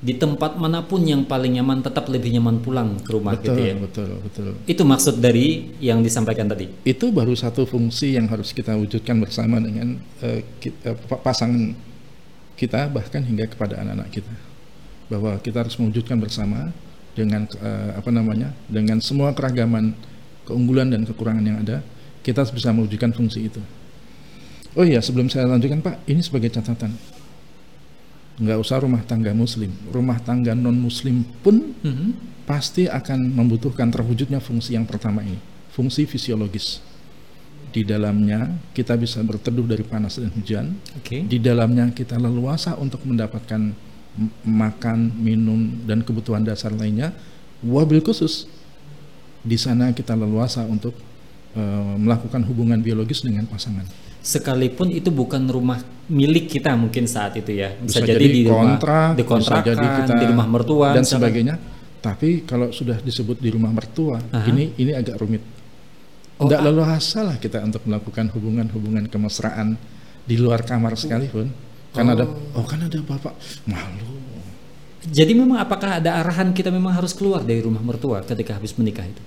[0.00, 3.60] Di tempat mana pun yang paling nyaman, tetap lebih nyaman pulang ke rumah betul, gitu
[3.60, 3.74] ya.
[3.76, 4.46] betul, betul.
[4.64, 6.72] Itu maksud dari yang disampaikan tadi.
[6.88, 11.76] Itu baru satu fungsi yang harus kita wujudkan bersama dengan eh, ki- eh, pa- pasangan
[12.60, 14.34] kita bahkan hingga kepada anak-anak kita.
[15.08, 16.68] Bahwa kita harus mewujudkan bersama
[17.16, 18.52] dengan eh, apa namanya?
[18.68, 19.96] dengan semua keragaman
[20.44, 21.80] keunggulan dan kekurangan yang ada,
[22.20, 23.62] kita harus bisa mewujudkan fungsi itu.
[24.76, 26.94] Oh iya, sebelum saya lanjutkan Pak, ini sebagai catatan.
[28.40, 32.08] Nggak usah rumah tangga muslim, rumah tangga non muslim pun Mhm.
[32.44, 35.38] pasti akan membutuhkan terwujudnya fungsi yang pertama ini,
[35.74, 36.82] fungsi fisiologis.
[37.70, 40.74] Di dalamnya kita bisa berteduh dari panas dan hujan.
[40.98, 41.22] Oke.
[41.22, 43.72] Di dalamnya kita leluasa untuk mendapatkan
[44.42, 47.14] makan, minum dan kebutuhan dasar lainnya.
[47.62, 48.48] Wabil khusus
[49.40, 50.92] di sana kita leluasa untuk
[51.54, 53.86] eh, melakukan hubungan biologis dengan pasangan.
[54.20, 55.80] Sekalipun itu bukan rumah
[56.12, 57.72] milik kita mungkin saat itu ya.
[57.80, 61.16] Bisa, Bisa jadi, jadi di rumah kontrak, bisa jadi kita di rumah mertua dan misalkan.
[61.24, 61.56] sebagainya.
[62.00, 64.48] Tapi kalau sudah disebut di rumah mertua, Aha.
[64.48, 65.40] ini ini agak rumit.
[66.40, 66.64] Oh, Tidak ah.
[66.72, 69.76] leluasa lah kita untuk melakukan hubungan-hubungan kemesraan
[70.24, 71.52] di luar kamar sekalipun.
[71.92, 72.24] Karena ada,
[72.56, 73.36] oh kan ada bapak
[73.68, 74.16] malu.
[75.04, 79.04] Jadi memang apakah ada arahan kita memang harus keluar dari rumah mertua ketika habis menikah
[79.04, 79.22] itu?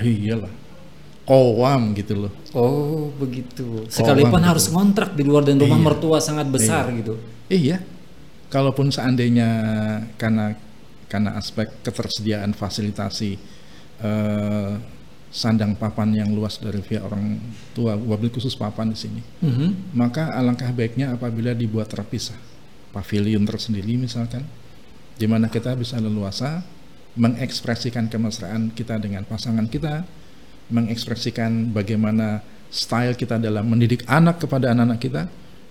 [0.00, 0.52] Iyalah,
[1.24, 2.32] kowam gitu loh.
[2.52, 3.88] Oh begitu.
[3.88, 4.48] Sekalipun gitu.
[4.48, 5.86] harus ngontrak di luar dan rumah Iya.
[5.88, 7.16] mertua sangat besar gitu.
[7.48, 7.80] Iya,
[8.52, 9.48] kalaupun seandainya
[10.20, 10.56] karena
[11.08, 13.30] karena aspek ketersediaan fasilitasi
[14.00, 14.72] eh,
[15.30, 17.38] sandang papan yang luas dari pihak orang
[17.70, 19.94] tua, wabil khusus papan di sini, Mhm.
[19.94, 22.36] maka alangkah baiknya apabila dibuat terpisah,
[22.90, 24.42] pavilion tersendiri misalkan,
[25.14, 26.66] di mana kita bisa leluasa
[27.14, 30.02] mengekspresikan kemesraan kita dengan pasangan kita,
[30.70, 35.22] mengekspresikan bagaimana style kita dalam mendidik anak kepada anak-anak kita,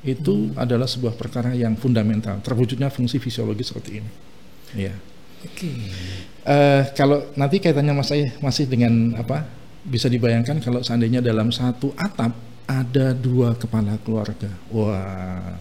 [0.03, 4.11] itu adalah sebuah perkara yang fundamental, terwujudnya fungsi fisiologis seperti ini.
[4.75, 4.95] Iya.
[5.45, 5.71] Oke.
[6.49, 9.45] Eh, kalau nanti kaitannya masih masih dengan apa?
[9.85, 12.35] Bisa dibayangkan kalau seandainya dalam satu atap
[12.67, 14.51] ada dua kepala keluarga.
[14.69, 15.55] Wah.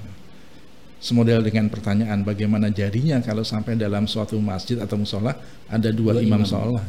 [0.99, 5.31] Semodel dengan pertanyaan bagaimana jadinya kalau sampai dalam suatu masjid atau musola
[5.71, 6.51] ada dua, Dua imam, imam.
[6.51, 6.89] sholat.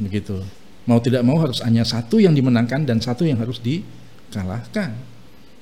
[0.00, 0.40] Begitu.
[0.88, 4.96] Mau tidak mau harus hanya satu yang dimenangkan dan satu yang harus dikalahkan.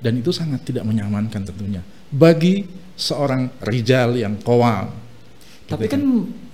[0.02, 5.01] Dan itu sangat tidak menyamankan tentunya bagi seorang rijal yang kowal.
[5.68, 6.02] Tapi Gitu kan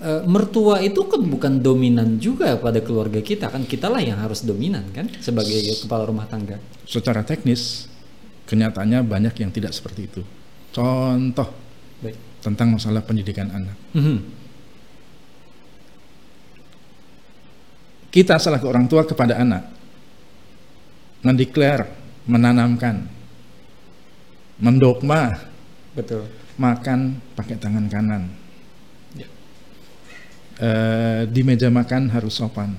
[0.05, 4.85] eh, mertua itu kan bukan dominan juga pada keluarga kita kan kitalah yang harus dominan
[4.94, 6.61] kan sebagai kepala rumah tangga.
[6.88, 7.88] secara teknis
[8.49, 10.23] kenyataannya banyak yang tidak seperti itu.
[10.73, 11.49] Contoh
[12.01, 12.16] Baik.
[12.40, 13.77] tentang masalah pendidikan anak.
[13.92, 14.18] Mhm.
[18.09, 19.79] Kita selaku orang tua kepada anak
[21.23, 21.90] mendeklar,
[22.25, 23.05] menanamkan,
[24.62, 25.35] mendogma,
[25.94, 26.27] betul,
[26.59, 28.23] makan pakai tangan kanan.
[30.59, 30.66] Ya.
[30.66, 30.71] E,
[31.31, 32.75] di meja makan harus sopan.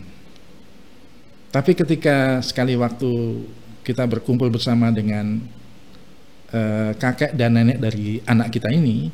[1.49, 3.41] Tapi ketika sekali waktu
[3.81, 5.41] kita berkumpul bersama dengan
[6.51, 6.61] e,
[6.99, 9.09] kakek dan nenek dari anak kita ini,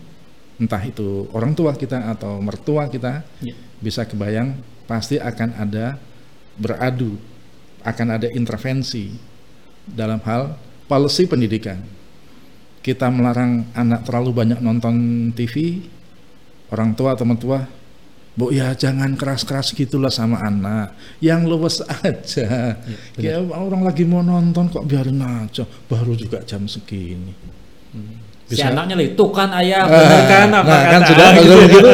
[0.59, 3.55] entah itu orang tua kita atau mertua kita, ya.
[3.79, 4.57] bisa kebayang
[4.89, 5.95] pasti akan ada
[6.59, 7.15] beradu,
[7.83, 9.13] akan ada intervensi
[9.85, 10.57] dalam hal
[10.89, 11.81] policy pendidikan.
[12.85, 15.81] Kita melarang anak terlalu banyak nonton TV,
[16.69, 17.65] orang tua atau mertua,
[18.35, 20.91] Bu ya jangan keras-keras gitulah sama anak,
[21.23, 22.75] yang luwes aja.
[23.15, 27.31] Ya, ya orang lagi mau nonton kok biarin aja, baru juga jam segini.
[27.95, 28.25] Hmm.
[28.45, 28.59] Bisa.
[28.59, 31.55] Si anaknya itu kan ayah, benar kan apa nah, kan sudah gitu.
[31.73, 31.89] gitu.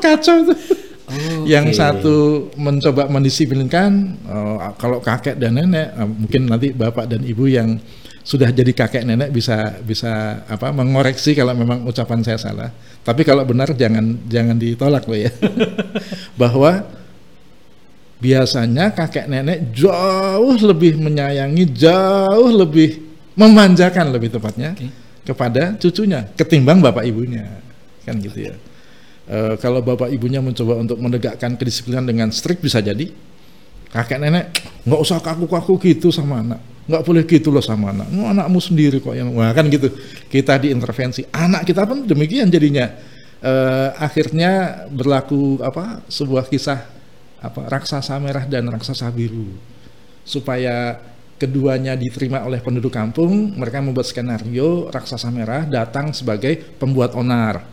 [0.00, 0.58] Kacau tuh.
[1.12, 1.52] Okay.
[1.52, 2.16] Yang satu
[2.56, 7.76] mencoba mendisiplinkan, uh, kalau kakek dan nenek, uh, mungkin nanti bapak dan ibu yang
[8.22, 12.70] sudah jadi kakek nenek bisa bisa apa mengoreksi kalau memang ucapan saya salah.
[13.02, 15.30] Tapi kalau benar jangan jangan ditolak loh ya.
[16.40, 16.86] Bahwa
[18.22, 23.02] biasanya kakek nenek jauh lebih menyayangi, jauh lebih
[23.34, 24.90] memanjakan lebih tepatnya okay.
[25.26, 27.58] kepada cucunya ketimbang bapak ibunya.
[28.06, 28.54] Kan gitu ya.
[29.26, 33.10] E, kalau bapak ibunya mencoba untuk menegakkan kedisiplinan dengan strict bisa jadi
[33.92, 34.44] kakek nenek
[34.88, 36.60] nggak usah kaku-kaku gitu sama anak.
[36.88, 38.08] Nggak boleh gitu loh sama anak.
[38.10, 39.92] Oh, anakmu sendiri kok yang wah kan gitu.
[40.26, 41.28] Kita diintervensi.
[41.30, 42.90] Anak kita pun demikian jadinya.
[43.38, 43.52] E,
[44.00, 46.80] akhirnya berlaku apa sebuah kisah
[47.38, 49.54] apa raksasa merah dan raksasa biru.
[50.26, 50.98] Supaya
[51.38, 57.71] keduanya diterima oleh penduduk kampung mereka membuat skenario raksasa merah datang sebagai pembuat onar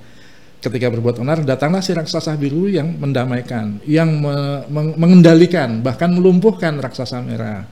[0.59, 4.67] ketika berbuat onar datanglah si raksasa biru yang mendamaikan, yang me
[4.99, 7.63] mengendalikan bahkan melumpuhkan raksasa merah.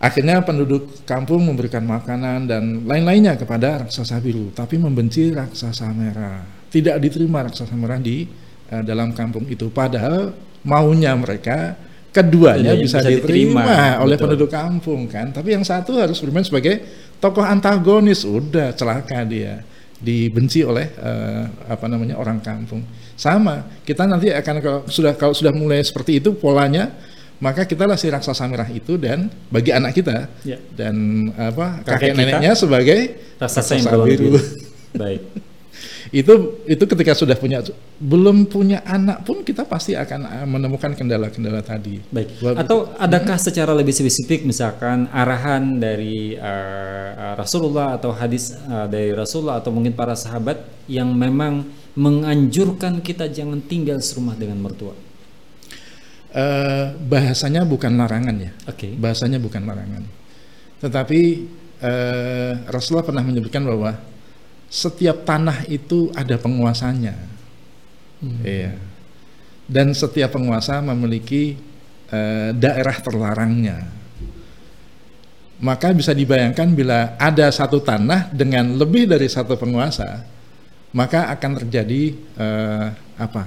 [0.00, 6.40] Akhirnya penduduk kampung memberikan makanan dan lain-lainnya kepada raksasa biru, tapi membenci raksasa merah.
[6.72, 8.24] Tidak diterima raksasa merah di
[8.72, 9.68] uh, dalam kampung itu.
[9.68, 10.32] Padahal
[10.64, 11.76] maunya mereka
[12.16, 14.24] keduanya bisa, bisa diterima, diterima oleh betul.
[14.24, 15.36] penduduk kampung kan.
[15.36, 16.80] Tapi yang satu harus bermain sebagai
[17.20, 19.60] tokoh antagonis, udah celaka dia
[20.00, 22.80] dibenci oleh uh, apa namanya orang kampung.
[23.14, 26.88] Sama, kita nanti akan kalau sudah kalau sudah mulai seperti itu polanya,
[27.36, 30.56] maka kita lah si raksasa merah itu dan bagi anak kita ya.
[30.72, 33.00] dan apa kakek, kakek neneknya sebagai
[33.36, 34.40] raksasa, raksasa biru.
[35.00, 35.49] Baik.
[36.10, 37.62] Itu itu ketika sudah punya
[38.02, 42.02] belum punya anak pun kita pasti akan eh, menemukan kendala-kendala tadi.
[42.10, 42.42] Baik.
[42.58, 43.46] Atau adakah hmm.
[43.46, 49.94] secara lebih spesifik misalkan arahan dari uh, Rasulullah atau hadis uh, dari Rasulullah atau mungkin
[49.94, 51.62] para sahabat yang memang
[51.94, 54.98] menganjurkan kita jangan tinggal serumah dengan mertua?
[56.34, 58.50] Uh, bahasanya bukan larangan ya.
[58.66, 58.90] Oke.
[58.90, 58.92] Okay.
[58.98, 60.02] Bahasanya bukan larangan.
[60.82, 61.20] Tetapi
[61.86, 64.09] uh, Rasulullah pernah menyebutkan bahwa
[64.70, 67.18] setiap tanah itu ada penguasanya.
[68.22, 68.40] Hmm.
[68.46, 68.78] Iya.
[69.66, 71.58] Dan setiap penguasa memiliki
[72.14, 73.78] uh, daerah terlarangnya.
[75.60, 80.24] Maka bisa dibayangkan bila ada satu tanah dengan lebih dari satu penguasa,
[80.96, 82.86] maka akan terjadi uh,
[83.20, 83.44] apa?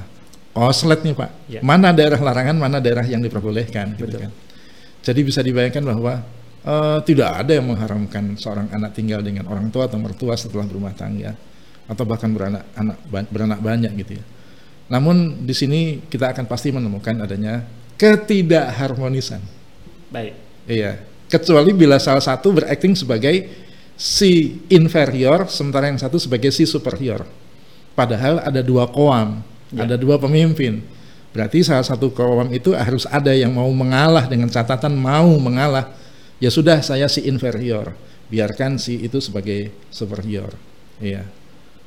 [0.53, 1.31] Koslet nih pak.
[1.49, 1.59] Ya.
[1.65, 3.97] Mana daerah larangan, mana daerah yang diperbolehkan.
[3.97, 4.29] Gitu kan.
[5.01, 6.21] Jadi bisa dibayangkan bahwa
[6.63, 10.95] uh, tidak ada yang mengharamkan seorang anak tinggal dengan orang tua atau mertua setelah berumah
[10.95, 11.36] tangga
[11.84, 12.97] atau bahkan beranak anak
[13.30, 14.23] beranak banyak gitu ya.
[14.91, 17.63] Namun di sini kita akan pasti menemukan adanya
[17.99, 19.39] ketidakharmonisan.
[20.12, 20.34] Baik.
[20.67, 20.99] Iya.
[21.28, 23.49] Kecuali bila salah satu berakting sebagai
[23.97, 27.26] si inferior sementara yang satu sebagai si superior.
[27.93, 29.86] Padahal ada dua koam, ya.
[29.86, 30.82] ada dua pemimpin.
[31.34, 35.89] Berarti salah satu koam itu harus ada yang mau mengalah dengan catatan mau mengalah
[36.43, 37.95] ya sudah saya si inferior
[38.27, 40.51] biarkan si itu sebagai superior
[40.99, 41.23] iya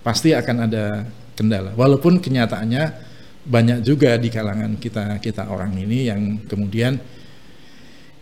[0.00, 1.04] pasti akan ada
[1.36, 3.04] kendala walaupun kenyataannya
[3.44, 6.96] banyak juga di kalangan kita kita orang ini yang kemudian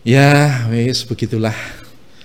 [0.03, 1.55] ya wes begitulah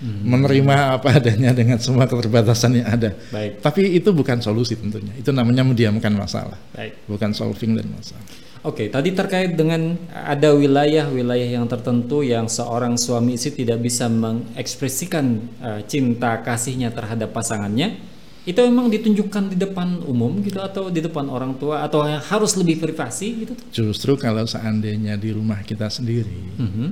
[0.03, 0.27] hmm.
[0.27, 3.16] menerima apa adanya dengan semua keterbatasan yang ada.
[3.33, 3.61] Baik.
[3.61, 5.12] Tapi itu bukan solusi tentunya.
[5.16, 6.57] Itu namanya mendiamkan masalah.
[6.77, 7.05] Baik.
[7.09, 8.25] Bukan solving dan masalah.
[8.61, 15.40] Oke, tadi terkait dengan ada wilayah-wilayah yang tertentu yang seorang suami istri tidak bisa mengekspresikan
[15.64, 17.96] uh, cinta kasihnya terhadap pasangannya,
[18.44, 22.85] itu memang ditunjukkan di depan umum gitu atau di depan orang tua atau harus lebih
[22.85, 23.53] privasi gitu?
[23.73, 26.88] Justru kalau seandainya di rumah kita sendiri, mm -hmm.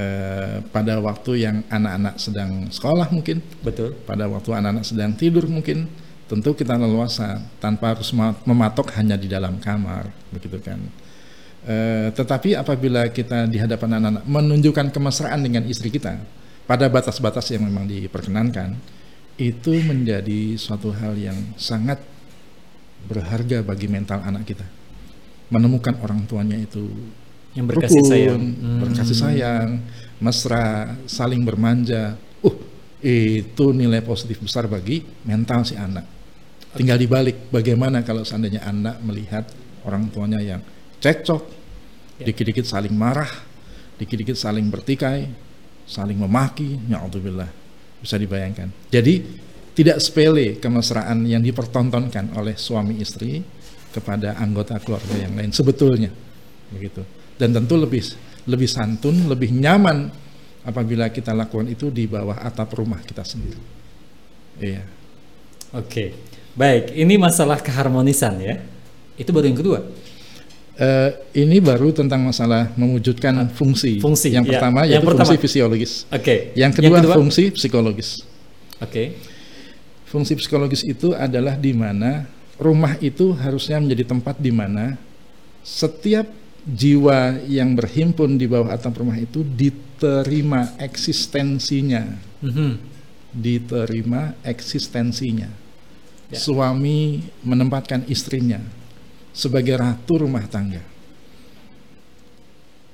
[0.00, 5.92] uh, pada waktu yang anak-anak sedang sekolah mungkin, betul, pada waktu anak-anak sedang tidur mungkin
[6.30, 8.14] tentu kita leluasa tanpa harus
[8.46, 10.78] mematok hanya di dalam kamar begitu kan
[11.60, 16.16] Uh, tetapi apabila kita di hadapan anak-anak menunjukkan kemesraan dengan istri kita
[16.64, 18.80] pada batas-batas yang memang diperkenankan,
[19.36, 22.00] itu menjadi suatu hal yang sangat
[23.04, 24.64] berharga bagi mental anak kita.
[25.52, 26.88] Menemukan orang tuanya itu
[27.52, 28.80] yang berkasih rukun, sayang, hmm.
[28.80, 29.68] berkasih sayang,
[30.16, 32.16] mesra, saling bermanja.
[32.40, 32.56] Uh,
[33.04, 36.19] itu nilai positif besar bagi mental si anak.
[36.70, 39.42] Tinggal dibalik, bagaimana kalau seandainya anak melihat
[39.82, 40.62] orang tuanya yang
[41.02, 41.42] cekcok,
[42.22, 42.30] ya.
[42.30, 43.30] dikit-dikit saling marah,
[43.98, 45.26] dikit-dikit saling bertikai,
[45.82, 47.50] saling memaki, ya Allah
[47.98, 48.70] bisa dibayangkan.
[48.86, 49.14] Jadi
[49.74, 53.42] tidak sepele kemesraan yang dipertontonkan oleh suami istri
[53.90, 56.14] kepada anggota keluarga yang lain sebetulnya.
[56.70, 57.02] Begitu.
[57.34, 58.06] Dan tentu lebih
[58.46, 60.06] lebih santun lebih nyaman
[60.62, 63.62] apabila kita lakukan itu di bawah atap rumah kita sendiri.
[64.62, 64.84] Iya.
[65.74, 68.56] Oke baik ini masalah keharmonisan ya
[69.20, 69.80] itu baru yang kedua
[70.80, 74.00] Uh, ini baru tentang masalah mewujudkan ah, fungsi.
[74.00, 74.32] Fungsi.
[74.32, 74.50] Yang ya.
[74.56, 75.28] pertama yaitu yang pertama.
[75.28, 75.92] fungsi fisiologis.
[76.08, 76.24] Oke.
[76.24, 76.38] Okay.
[76.56, 78.24] Yang kedua, yang kedua fungsi psikologis.
[78.80, 78.88] Oke.
[78.88, 79.06] Okay.
[80.08, 82.24] Fungsi psikologis itu adalah di mana
[82.56, 84.96] rumah itu harusnya menjadi tempat di mana
[85.60, 86.32] setiap
[86.64, 92.08] jiwa yang berhimpun di bawah atap rumah itu diterima eksistensinya.
[92.40, 92.70] Mm -hmm.
[93.36, 95.59] Diterima eksistensinya.
[96.30, 96.38] Ya.
[96.38, 98.62] Suami menempatkan istrinya
[99.34, 100.82] sebagai ratu rumah tangga.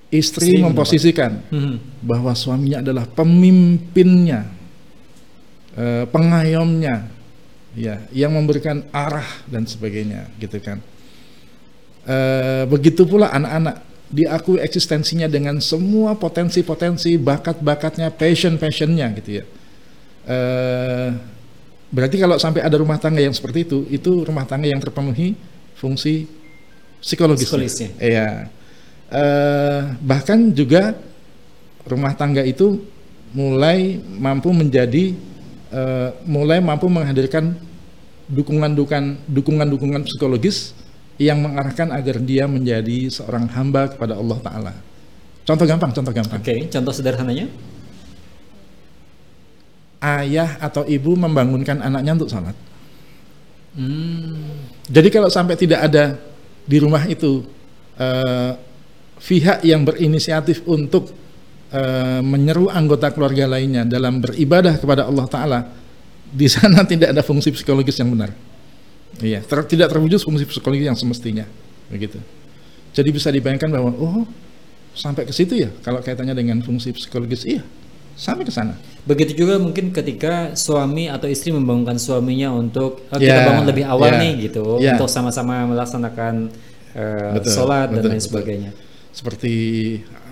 [0.06, 1.76] Istri memposisikan mm-hmm.
[2.06, 4.46] bahwa suaminya adalah pemimpinnya,
[5.74, 7.10] eh, pengayomnya,
[7.74, 10.78] ya, yang memberikan arah dan sebagainya, gitu kan.
[12.06, 19.44] Eh, begitu pula anak-anak diakui eksistensinya dengan semua potensi-potensi, bakat-bakatnya, passion-passionnya, gitu ya.
[20.30, 21.10] Eh,
[21.90, 25.38] berarti kalau sampai ada rumah tangga yang seperti itu, itu rumah tangga yang terpenuhi
[25.76, 26.26] fungsi
[27.00, 27.46] psikologis.
[27.46, 27.90] Psikologisnya.
[28.00, 28.28] Iya.
[29.06, 30.98] Uh, bahkan juga
[31.86, 32.82] rumah tangga itu
[33.30, 35.14] mulai mampu menjadi
[35.70, 37.54] uh, mulai mampu menghadirkan
[38.26, 40.74] dukungan-dukungan dukungan-dukungan psikologis
[41.16, 44.74] yang mengarahkan agar dia menjadi seorang hamba kepada Allah Taala.
[45.46, 46.42] Contoh gampang, contoh gampang.
[46.42, 47.46] Oke, okay, contoh sederhananya.
[50.06, 52.54] Ayah atau ibu membangunkan anaknya untuk salat.
[53.74, 54.70] Hmm.
[54.86, 56.14] Jadi kalau sampai tidak ada
[56.62, 57.42] di rumah itu
[57.98, 58.54] uh,
[59.18, 61.10] pihak yang berinisiatif untuk
[61.74, 65.60] uh, menyeru anggota keluarga lainnya dalam beribadah kepada Allah Taala,
[66.30, 68.30] di sana tidak ada fungsi psikologis yang benar.
[69.18, 71.50] Iya, ter tidak terwujud fungsi psikologis yang semestinya,
[71.90, 72.22] begitu.
[72.94, 74.22] Jadi bisa dibayangkan bahwa oh
[74.96, 77.66] sampai ke situ ya kalau kaitannya dengan fungsi psikologis, iya
[78.16, 78.74] sampai ke sana.
[79.06, 84.10] Begitu juga mungkin ketika suami atau istri membangunkan suaminya untuk oh, kita bangun lebih awal
[84.10, 84.96] yeah, nih gitu yeah.
[84.96, 86.50] untuk sama-sama melaksanakan
[86.96, 88.28] uh, betul, sholat betul, dan lain betul.
[88.32, 88.70] sebagainya.
[89.14, 89.54] Seperti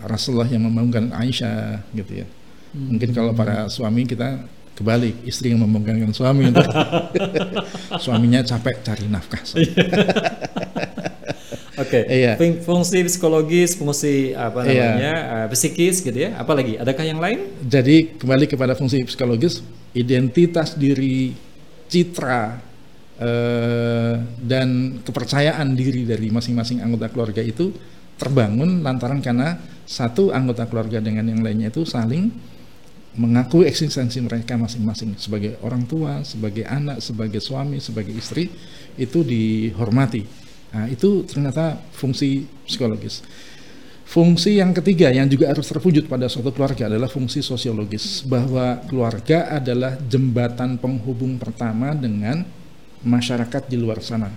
[0.03, 2.27] Rasulullah yang membangunkan Aisyah gitu ya.
[2.75, 2.99] Hmm.
[2.99, 4.43] Mungkin kalau para suami kita
[4.75, 6.67] kebalik istri yang membangunkan suami untuk
[8.03, 9.43] suaminya capek cari nafkah.
[11.85, 12.03] Oke.
[12.09, 12.25] Okay.
[12.25, 12.33] Iya.
[12.65, 14.97] Fungsi psikologis, fungsi apa iya.
[14.97, 15.39] namanya iya.
[15.45, 16.35] uh, psikis gitu ya.
[16.41, 16.81] Apalagi?
[16.81, 17.53] Adakah yang lain?
[17.61, 19.61] Jadi kembali kepada fungsi psikologis,
[19.93, 21.37] identitas diri,
[21.93, 22.59] citra
[23.21, 27.71] uh, dan kepercayaan diri dari masing-masing anggota keluarga itu
[28.17, 32.33] terbangun lantaran karena satu anggota keluarga dengan yang lainnya itu saling
[33.15, 38.51] mengakui eksistensi mereka masing-masing sebagai orang tua, sebagai anak, sebagai suami, sebagai istri
[38.99, 40.44] itu dihormati
[40.75, 43.23] Nah, itu ternyata fungsi psikologis.
[44.05, 49.49] Fungsi yang ketiga yang juga harus terwujud pada suatu keluarga adalah fungsi sosiologis bahwa keluarga
[49.55, 52.45] adalah jembatan penghubung pertama dengan
[53.01, 54.29] masyarakat di luar sana.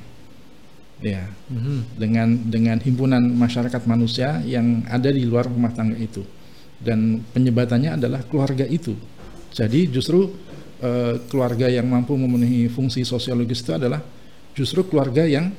[0.98, 1.80] Ya, mm-hmm.
[1.94, 6.26] dengan dengan himpunan masyarakat manusia yang ada di luar rumah tangga itu
[6.82, 8.98] dan penyebatannya adalah keluarga itu.
[9.54, 10.26] Jadi justru
[10.82, 14.02] uh, keluarga yang mampu memenuhi fungsi sosiologis itu adalah
[14.58, 15.54] justru keluarga yang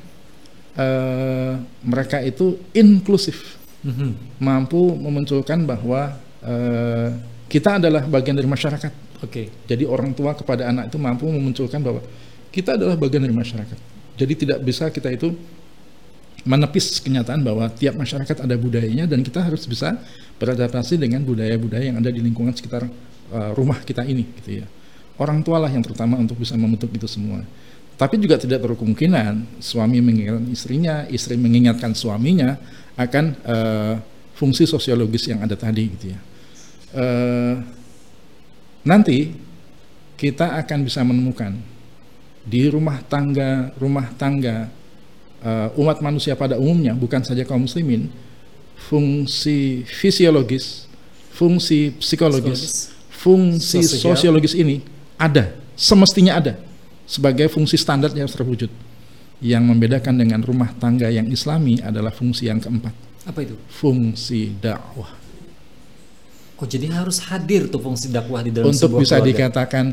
[0.79, 4.39] uh, mereka itu inklusif, mm-hmm.
[4.39, 6.17] mampu memunculkan bahwa
[6.47, 7.11] uh,
[7.51, 8.93] kita adalah bagian dari masyarakat.
[9.19, 9.27] Oke.
[9.27, 9.47] Okay.
[9.67, 12.01] Jadi orang tua kepada anak itu mampu memunculkan bahwa
[12.55, 13.79] kita adalah bagian dari masyarakat.
[14.19, 15.35] Jadi tidak bisa kita itu
[16.47, 19.99] menepis kenyataan bahwa tiap masyarakat ada budayanya dan kita harus bisa
[20.39, 22.87] beradaptasi dengan budaya-budaya yang ada di lingkungan sekitar
[23.35, 24.67] uh, rumah kita ini gitu ya.
[25.19, 27.43] Orang tua lah yang terutama untuk bisa membentuk itu semua.
[27.99, 32.55] Tapi juga tidak terkemungkinan suami mengingatkan istrinya, istri mengingatkan suaminya
[32.95, 33.95] akan uh,
[34.39, 36.21] fungsi sosiologis yang ada tadi gitu ya.
[36.95, 37.55] Uh,
[38.87, 39.35] nanti
[40.15, 41.59] kita akan bisa menemukan
[42.47, 44.71] di rumah tangga rumah tangga
[45.43, 48.07] uh, umat manusia pada umumnya bukan saja kaum muslimin
[48.79, 50.87] fungsi fisiologis,
[51.35, 54.87] fungsi psikologis, fungsi sosiologis ini
[55.19, 56.68] ada, semestinya ada
[57.09, 58.69] sebagai fungsi standar yang terwujud.
[59.39, 62.91] Yang membedakan dengan rumah tangga yang islami adalah fungsi yang keempat,
[63.25, 63.55] Apa itu?
[63.71, 65.15] fungsi dakwah.
[66.59, 69.31] Oh jadi harus hadir tuh fungsi dakwah di dalam Untuk sebuah bisa keluarga.
[69.31, 69.85] dikatakan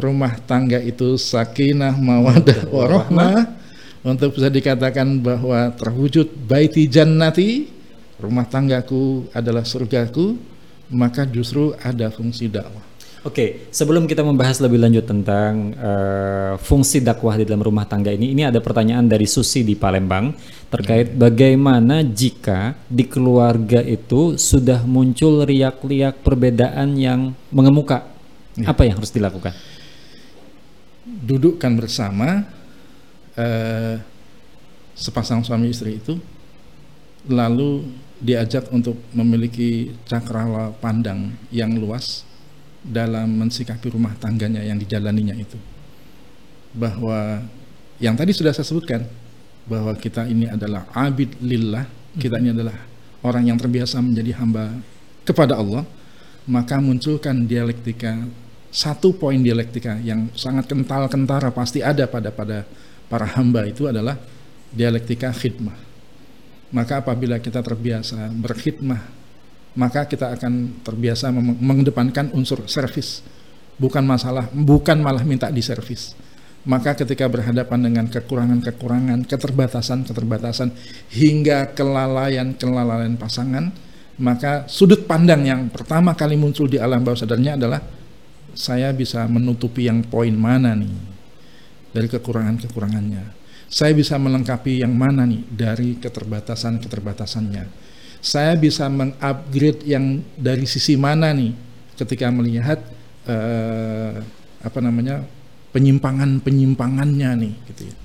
[0.00, 3.52] rumah tangga itu sakinah mawadah warahmah,
[4.00, 7.68] untuk bisa dikatakan bahwa terwujud baiti jannati,
[8.16, 10.40] rumah tanggaku adalah surgaku,
[10.88, 12.80] maka justru ada fungsi dakwah.
[13.20, 18.32] Oke, sebelum kita membahas lebih lanjut tentang eh, fungsi dakwah di dalam rumah tangga ini,
[18.32, 20.32] ini ada pertanyaan dari Susi di Palembang
[20.72, 28.08] terkait bagaimana jika di keluarga itu sudah muncul riak-riak perbedaan yang mengemuka,
[28.64, 29.52] apa yang harus dilakukan?
[31.04, 32.48] Dudukkan bersama
[33.36, 34.00] eh,
[34.96, 36.16] sepasang suami istri itu,
[37.28, 37.84] lalu
[38.16, 42.29] diajak untuk memiliki cakrawala pandang yang luas
[42.80, 45.56] dalam mensikapi rumah tangganya yang dijalaninya itu.
[46.72, 47.44] Bahwa
[48.00, 49.04] yang tadi sudah saya sebutkan
[49.68, 51.84] bahwa kita ini adalah abid lillah,
[52.16, 52.74] kita ini adalah
[53.20, 54.72] orang yang terbiasa menjadi hamba
[55.22, 55.84] kepada Allah,
[56.48, 58.16] maka munculkan dialektika
[58.70, 62.62] satu poin dialektika yang sangat kental kentara pasti ada pada pada
[63.10, 64.14] para hamba itu adalah
[64.70, 65.74] dialektika khidmah.
[66.70, 69.19] Maka apabila kita terbiasa berkhidmah
[69.78, 73.22] maka kita akan terbiasa mengedepankan unsur servis.
[73.80, 76.12] Bukan masalah bukan malah minta diservis.
[76.68, 80.68] Maka ketika berhadapan dengan kekurangan-kekurangan keterbatasan-keterbatasan
[81.16, 83.72] hingga kelalaian-kelalaian pasangan
[84.20, 87.80] maka sudut pandang yang pertama kali muncul di alam bawah sadarnya adalah
[88.52, 90.92] saya bisa menutupi yang poin mana nih
[91.96, 93.40] dari kekurangan-kekurangannya?
[93.70, 97.89] Saya bisa melengkapi yang mana nih dari keterbatasan-keterbatasannya
[98.20, 101.56] saya bisa mengupgrade yang dari sisi mana nih
[101.96, 102.80] ketika melihat
[103.24, 104.20] eh,
[104.60, 105.24] apa namanya
[105.72, 107.96] penyimpangan penyimpangannya nih gitu ya.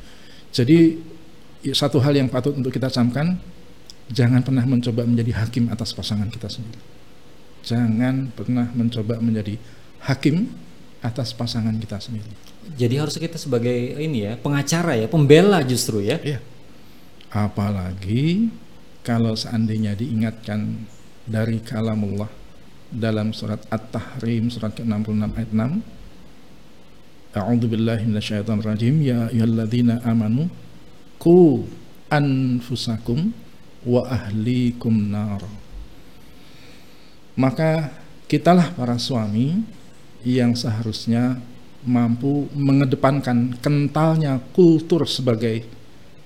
[0.56, 0.78] Jadi
[1.68, 3.36] ya, satu hal yang patut untuk kita camkan
[4.08, 6.80] jangan pernah mencoba menjadi hakim atas pasangan kita sendiri.
[7.66, 9.58] Jangan pernah mencoba menjadi
[10.06, 10.48] hakim
[11.02, 12.30] atas pasangan kita sendiri.
[12.78, 16.18] Jadi harus kita sebagai ini ya pengacara ya, pembela justru ya.
[16.22, 16.40] Iya.
[17.34, 18.48] Apalagi
[19.06, 20.90] kalau seandainya diingatkan
[21.30, 22.28] dari kalamullah
[22.90, 25.96] dalam surat At-Tahrim surat ke-66 ayat 6
[27.36, 30.48] A'udzu billahi minasyaitonir rajim ya ayyuhalladzina amanu
[31.20, 31.68] qu
[32.08, 33.36] anfusakum
[33.84, 35.44] wa ahlikum nar.
[37.36, 37.92] Maka
[38.32, 39.68] kitalah para suami
[40.24, 41.44] yang seharusnya
[41.84, 45.68] mampu mengedepankan kentalnya kultur sebagai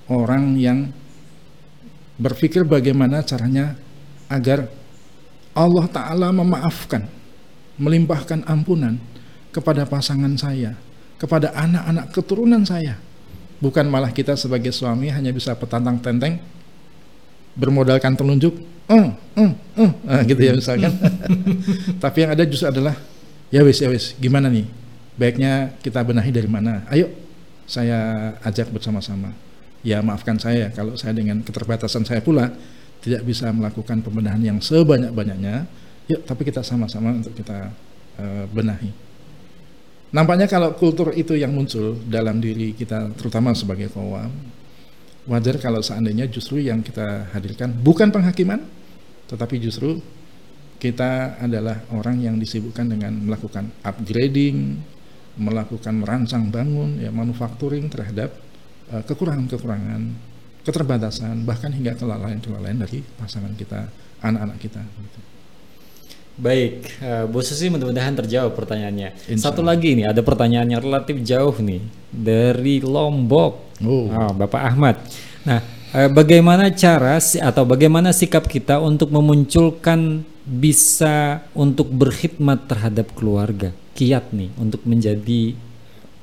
[0.05, 0.93] orang yang
[2.19, 3.79] berpikir bagaimana caranya
[4.27, 4.67] agar
[5.55, 7.07] Allah Ta'ala memaafkan,
[7.79, 8.99] melimpahkan ampunan
[9.55, 10.75] kepada pasangan saya,
[11.17, 12.99] kepada anak-anak keturunan saya.
[13.59, 16.39] Bukan malah kita sebagai suami hanya bisa petantang tenteng,
[17.55, 18.55] bermodalkan telunjuk,
[18.87, 19.51] eh, eh,
[19.83, 20.95] eh, nah, gitu ya misalkan.
[22.03, 22.95] Tapi yang ada justru adalah,
[23.51, 24.67] ya wis, ya wis, gimana nih?
[25.19, 26.87] Baiknya kita benahi dari mana?
[26.87, 27.11] Ayo,
[27.67, 29.48] saya ajak bersama-sama
[29.85, 30.71] ya maafkan saya.
[30.71, 32.51] Kalau saya dengan keterbatasan saya pula
[32.99, 35.67] tidak bisa melakukan pembenahan yang sebanyak-banyaknya.
[36.09, 37.69] Yuk tapi kita sama-sama untuk kita
[38.19, 38.91] uh, benahi.
[40.09, 44.17] Nampaknya kalau kultur itu yang muncul dalam diri kita terutama sebagai kaum
[45.29, 48.65] wajar kalau seandainya justru yang kita hadirkan bukan penghakiman
[49.29, 50.01] tetapi justru
[50.81, 54.81] kita adalah orang yang disibukkan dengan melakukan upgrading
[55.37, 58.33] melakukan merancang bangun ya manufacturing terhadap
[58.89, 60.01] kekurangan-kekurangan,
[60.65, 63.89] keterbatasan, bahkan hingga kelalaian-kelalaian dari pasangan kita,
[64.25, 64.81] anak-anak kita.
[64.81, 65.19] Gitu.
[66.39, 69.27] Baik, uh, Bu Susi mudah-mudahan terjawab pertanyaannya.
[69.27, 74.11] Insya Satu lagi nih, ada pertanyaan yang relatif jauh nih dari Lombok, Oh.
[74.11, 74.95] Ah, Bapak Ahmad.
[75.47, 75.63] Nah,
[75.95, 84.35] eh, bagaimana cara atau bagaimana sikap kita untuk memunculkan bisa untuk berkhidmat terhadap keluarga, kiat
[84.35, 85.55] nih untuk menjadi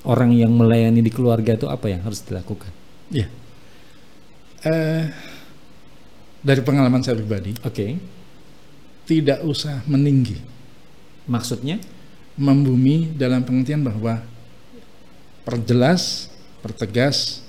[0.07, 2.71] orang yang melayani di keluarga itu apa yang harus dilakukan?
[3.11, 3.27] Ya.
[4.63, 5.05] Eh,
[6.41, 7.99] dari pengalaman saya pribadi, Oke,
[9.07, 10.39] tidak usah meninggi,
[11.27, 11.83] maksudnya?
[12.37, 14.21] membumi dalam pengertian bahwa
[15.43, 16.29] perjelas,
[16.61, 17.41] pertegas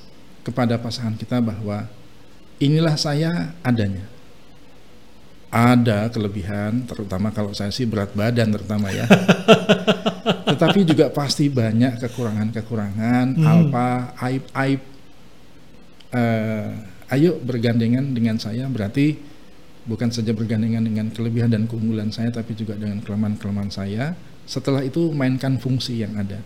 [0.47, 1.91] kepada pasangan kita bahwa
[2.55, 4.07] inilah saya adanya.
[5.47, 9.07] Ada kelebihan, terutama kalau saya sih berat badan terutama ya.
[10.51, 14.81] Tetapi juga pasti banyak kekurangan-kekurangan, alpa, aib-aib.
[16.11, 16.67] Eh,
[17.15, 19.15] ayo bergandengan dengan saya berarti
[19.87, 24.11] bukan saja bergandengan dengan kelebihan dan keunggulan saya tapi juga dengan kelemahan-kelemahan saya
[24.43, 26.43] setelah itu mainkan fungsi yang ada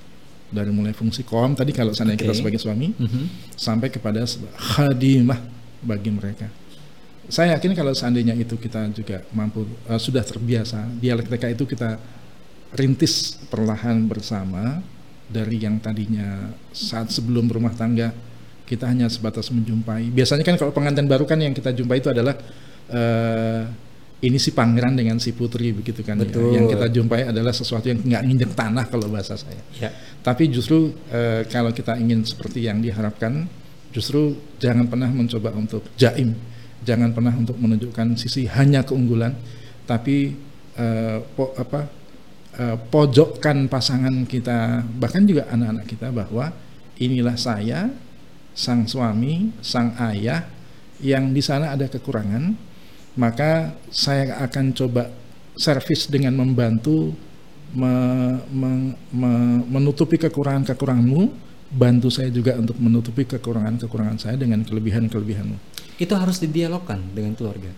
[0.54, 2.28] dari mulai fungsi kaum tadi kalau seandainya okay.
[2.30, 3.26] kita sebagai suami mm -hmm.
[3.58, 4.22] sampai kepada
[4.54, 5.42] khadimah
[5.82, 6.46] bagi mereka
[7.32, 11.96] saya yakin kalau seandainya itu kita juga mampu uh, sudah terbiasa dialektika itu kita
[12.76, 14.84] rintis perlahan bersama
[15.32, 18.12] dari yang tadinya saat sebelum berumah tangga
[18.68, 22.36] kita hanya sebatas menjumpai biasanya kan kalau pengantin baru kan yang kita jumpai itu adalah
[22.92, 23.64] uh,
[24.22, 26.30] ini si pangeran dengan si putri begitu kan ya.
[26.30, 26.54] Betul.
[26.54, 26.62] Ya.
[26.62, 29.58] yang kita jumpai adalah sesuatu yang nggak nginjek tanah kalau bahasa saya.
[29.82, 29.90] Ya.
[30.22, 33.50] Tapi justru uh, kalau kita ingin seperti yang diharapkan,
[33.90, 36.38] justru jangan pernah mencoba untuk jaim,
[36.82, 39.34] jangan pernah untuk menunjukkan sisi hanya keunggulan,
[39.86, 40.34] tapi
[40.78, 41.88] uh, po, apa
[42.58, 46.54] uh, pojokkan pasangan kita, bahkan juga anak-anak kita bahwa
[47.02, 47.90] inilah saya,
[48.52, 50.46] sang suami, sang ayah
[51.02, 52.72] yang di sana ada kekurangan
[53.20, 55.12] maka saya akan coba
[55.58, 57.12] servis dengan membantu
[57.76, 57.94] me,
[58.52, 58.72] me,
[59.12, 59.32] me,
[59.68, 61.22] menutupi kekurangan-kekuranganmu,
[61.72, 65.71] bantu saya juga untuk menutupi kekurangan-kekurangan saya dengan kelebihan-kelebihanmu.
[66.02, 67.70] Itu harus didialogkan dengan keluarga.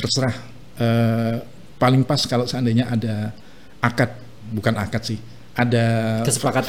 [0.00, 0.36] Terserah.
[0.78, 1.36] Uh,
[1.76, 3.36] paling pas kalau seandainya ada
[3.84, 4.16] akad,
[4.48, 5.18] bukan akad sih,
[5.58, 5.84] ada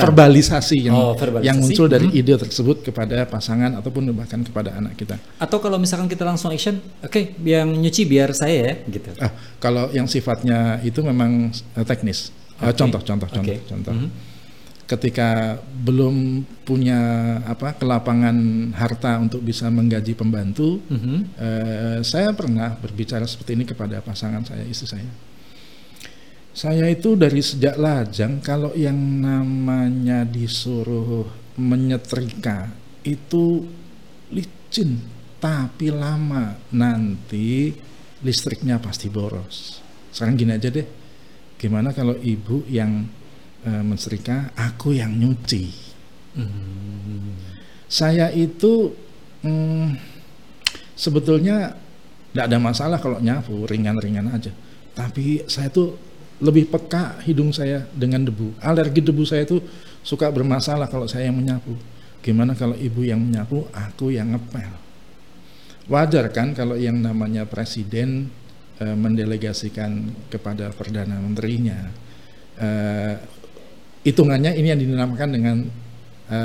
[0.02, 1.46] verbalisasi yang oh, verbalisasi.
[1.46, 2.20] yang muncul dari hmm.
[2.20, 5.22] ide tersebut kepada pasangan ataupun bahkan kepada anak kita.
[5.38, 9.14] Atau kalau misalkan kita langsung action, oke, okay, yang nyuci biar saya ya, gitu.
[9.22, 9.30] Ah,
[9.62, 12.34] kalau yang sifatnya itu memang uh, teknis.
[12.58, 12.66] Okay.
[12.66, 13.62] Uh, contoh, contoh, contoh, okay.
[13.70, 13.94] contoh.
[13.94, 14.29] Mm -hmm.
[14.90, 16.98] Ketika belum punya
[17.46, 18.34] apa kelapangan
[18.74, 21.20] harta untuk bisa menggaji pembantu, mm -hmm.
[21.38, 25.30] uh, saya pernah berbicara seperti ini kepada pasangan saya, istri saya
[26.60, 31.24] saya itu dari sejak lajang kalau yang namanya disuruh
[31.56, 32.68] menyetrika
[33.08, 33.64] itu
[34.34, 35.00] licin
[35.40, 37.72] tapi lama nanti
[38.20, 39.80] listriknya pasti boros.
[40.12, 40.84] Sekarang gini aja deh,
[41.56, 43.08] gimana kalau ibu yang
[43.64, 45.66] e, mensetrika, aku yang nyuci.
[46.36, 47.36] Hmm.
[47.90, 48.94] Saya itu
[49.42, 49.98] hmm,
[50.94, 51.74] sebetulnya
[52.30, 54.54] tidak ada masalah kalau nyapu ringan-ringan aja.
[54.94, 55.98] Tapi saya tuh
[56.40, 58.56] lebih peka hidung saya dengan debu.
[58.64, 59.60] Alergi debu saya itu
[60.06, 61.76] suka bermasalah kalau saya yang menyapu.
[62.20, 64.72] Gimana kalau ibu yang menyapu, aku yang ngepel.
[65.90, 68.30] Wajar kan kalau yang namanya presiden
[68.78, 71.90] e, mendelegasikan kepada perdana menterinya.
[72.60, 72.70] E,
[74.10, 75.58] hitungannya ini yang dinamakan dengan
[76.26, 76.40] e,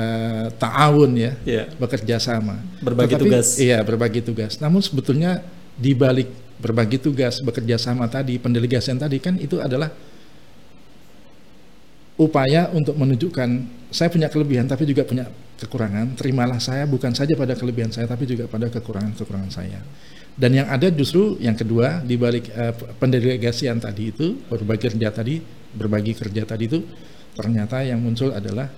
[0.53, 1.65] ta'awun ya, yeah.
[1.81, 2.61] bekerja sama.
[2.85, 3.47] Berbagi Tetapi, tugas.
[3.57, 4.61] Iya, berbagi tugas.
[4.61, 5.41] Namun sebetulnya
[5.73, 6.29] di balik
[6.61, 9.91] berbagi tugas, bekerja sama tadi, pendelegasian tadi kan itu adalah
[12.15, 13.49] upaya untuk menunjukkan
[13.91, 15.27] saya punya kelebihan tapi juga punya
[15.59, 16.15] kekurangan.
[16.15, 19.79] Terimalah saya bukan saja pada kelebihan saya tapi juga pada kekurangan-kekurangan saya.
[20.35, 25.39] Dan yang ada justru yang kedua di balik uh, pendelegasian tadi itu, berbagi kerja tadi,
[25.71, 26.79] berbagi kerja tadi itu
[27.35, 28.71] ternyata yang muncul adalah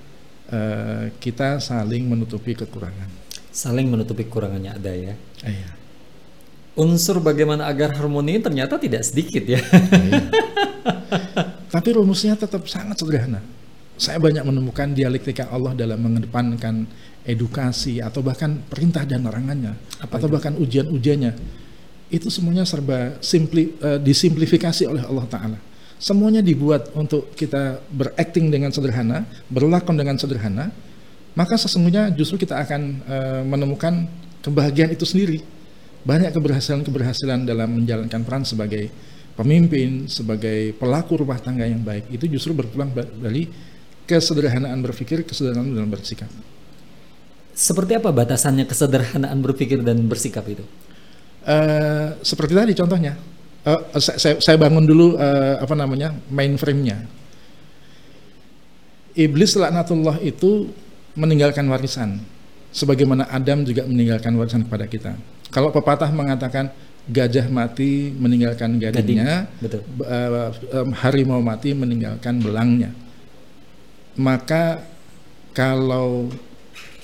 [0.49, 3.08] uh, kita saling menutupi kekurangan.
[3.53, 5.14] Saling menutupi kekurangannya ada ya.
[5.45, 5.78] Iya
[6.78, 9.58] unsur bagaimana agar harmoni ternyata tidak sedikit ya.
[9.58, 10.24] Iya.
[11.74, 13.41] Tapi rumusnya tetap sangat sederhana.
[13.97, 16.86] Saya banyak menemukan dialektika Allah dalam mengedepankan
[17.26, 20.36] edukasi atau bahkan perintah dan larangannya Apa atau itu?
[20.38, 21.34] bahkan ujian-ujiannya.
[22.08, 25.60] Itu semuanya serba simpli, uh, disimplifikasi oleh Allah Taala.
[25.98, 30.70] Semuanya dibuat untuk kita berakting dengan sederhana, berlakon dengan sederhana,
[31.34, 34.06] maka sesungguhnya justru kita akan uh, menemukan
[34.45, 35.41] kebahagiaan itu sendiri
[36.08, 38.88] banyak keberhasilan-keberhasilan dalam menjalankan peran sebagai
[39.36, 43.45] pemimpin, sebagai pelaku rumah tangga yang baik itu justru berpulang dari
[44.08, 46.32] kesederhanaan berpikir, kesederhanaan dalam bersikap.
[47.52, 50.64] Seperti apa batasannya kesederhanaan berpikir dan bersikap itu?
[51.43, 53.20] Uh, seperti tadi contohnya,
[53.68, 57.03] uh, saya, saya bangun dulu uh, apa namanya mainframe-nya.
[59.18, 60.72] Iblis laknatullah itu
[61.18, 62.22] meninggalkan warisan,
[62.72, 65.13] sebagaimana Adam juga meninggalkan warisan kepada kita
[65.51, 66.72] kalau pepatah mengatakan
[67.07, 69.82] gajah mati meninggalkan gadingnya, Betul.
[70.03, 70.51] Uh,
[70.84, 72.91] um, harimau mati meninggalkan belangnya.
[74.20, 74.84] Maka
[75.55, 76.28] kalau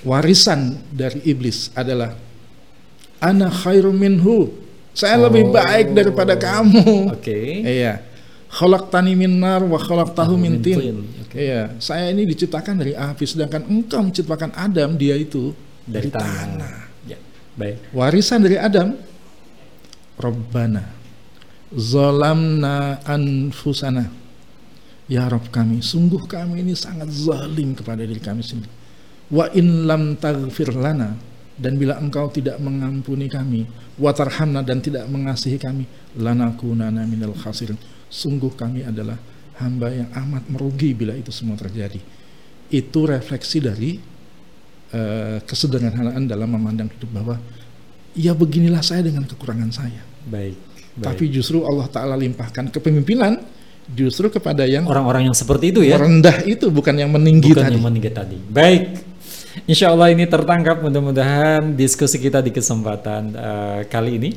[0.03, 2.19] warisan dari iblis adalah
[3.23, 4.51] ana khairum minhu.
[4.93, 5.29] Saya oh.
[5.29, 7.13] lebih baik daripada kamu.
[7.17, 7.21] Oke.
[7.21, 7.49] Okay.
[7.83, 7.93] Iya.
[8.53, 11.09] Khalaqtani min nar wa khalaqtahu min tin.
[11.25, 11.49] Okay.
[11.49, 15.49] Iya, saya ini diciptakan dari api sedangkan engkau menciptakan Adam dia itu
[15.89, 16.45] dari, dari tanah.
[16.45, 16.75] tanah.
[17.53, 17.93] Baik.
[17.93, 18.93] Warisan dari Adam.
[20.13, 21.03] Rabbana
[21.73, 24.05] zalamna anfusana.
[25.09, 28.71] Ya Rabb kami, sungguh kami ini sangat zalim kepada diri kami sendiri.
[29.27, 31.19] Wa in lam taghfir lana
[31.53, 33.65] dan bila engkau tidak mengampuni kami
[34.01, 35.85] watarhamna dan tidak mengasihi kami
[36.17, 37.77] lanakunana minal khasirin.
[38.09, 39.17] Sungguh kami adalah
[39.61, 42.01] hamba yang amat merugi bila itu semua terjadi.
[42.73, 44.01] Itu refleksi dari
[44.97, 47.35] uh, kesederhanaan dalam memandang hidup bahwa
[48.17, 50.01] ya beginilah saya dengan kekurangan saya.
[50.25, 50.57] Baik,
[50.97, 51.05] baik.
[51.05, 53.43] tapi justru Allah Ta'ala limpahkan kepemimpinan
[53.91, 56.01] justru kepada yang orang-orang yang seperti itu ya.
[56.01, 57.73] Rendah itu bukan yang meninggi bukan tadi.
[57.77, 58.37] yang meninggi tadi.
[58.41, 59.12] Baik
[59.69, 64.31] Insya Allah ini tertangkap mudah-mudahan diskusi kita di kesempatan uh, kali ini.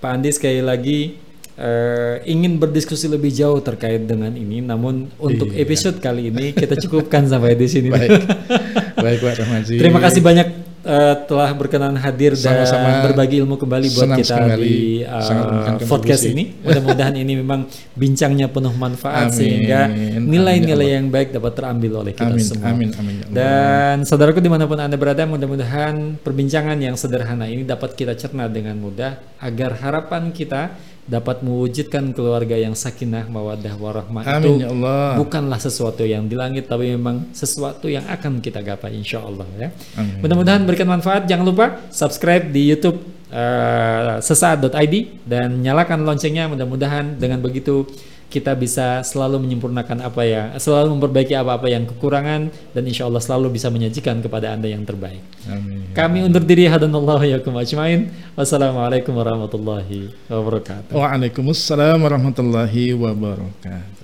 [0.00, 1.16] Pak Andi sekali lagi
[1.56, 5.64] uh, ingin berdiskusi lebih jauh terkait dengan ini, namun untuk iya.
[5.64, 7.88] episode kali ini kita cukupkan sampai di sini.
[7.92, 8.24] Baik,
[9.04, 9.74] baik Pak Rahmaji.
[9.80, 10.48] Terima kasih banyak
[10.84, 14.62] uh, telah berkenan hadir Sama-sama dan berbagi ilmu kembali buat kita sekali.
[14.62, 16.54] di uh, podcast ini.
[16.60, 17.66] Mudah-mudahan ini memang
[17.96, 19.36] bincangnya penuh manfaat amin.
[19.36, 19.88] sehingga
[20.20, 22.44] nilai-nilai ya yang baik dapat terambil oleh kita amin.
[22.44, 22.70] semua.
[22.70, 22.90] Amin.
[22.94, 23.14] Amin.
[23.20, 28.14] Ya dan saudaraku di mana pun anda berada, mudah-mudahan perbincangan yang sederhana ini dapat kita
[28.14, 34.72] cerna dengan mudah agar harapan kita dapat mewujudkan keluarga yang sakinah mawaddah warahmah itu ya
[34.72, 35.20] Allah.
[35.20, 39.68] bukanlah sesuatu yang di langit tapi memang sesuatu yang akan kita gapai insya Allah ya.
[40.24, 41.28] Mudah-mudahan berikan manfaat.
[41.28, 44.94] Jangan lupa subscribe di YouTube uh, sesaat.id
[45.28, 46.48] dan nyalakan loncengnya.
[46.48, 47.84] Mudah-mudahan dengan begitu
[48.34, 53.54] kita bisa selalu menyempurnakan apa ya, selalu memperbaiki apa-apa yang kekurangan dan insya Allah selalu
[53.54, 55.22] bisa menyajikan kepada anda yang terbaik.
[55.46, 55.94] Amin.
[55.94, 58.10] Kami undur diri hadanallahu yakum ajmain.
[58.34, 60.90] Wassalamualaikum warahmatullahi wabarakatuh.
[60.98, 64.03] Waalaikumsalam warahmatullahi wabarakatuh.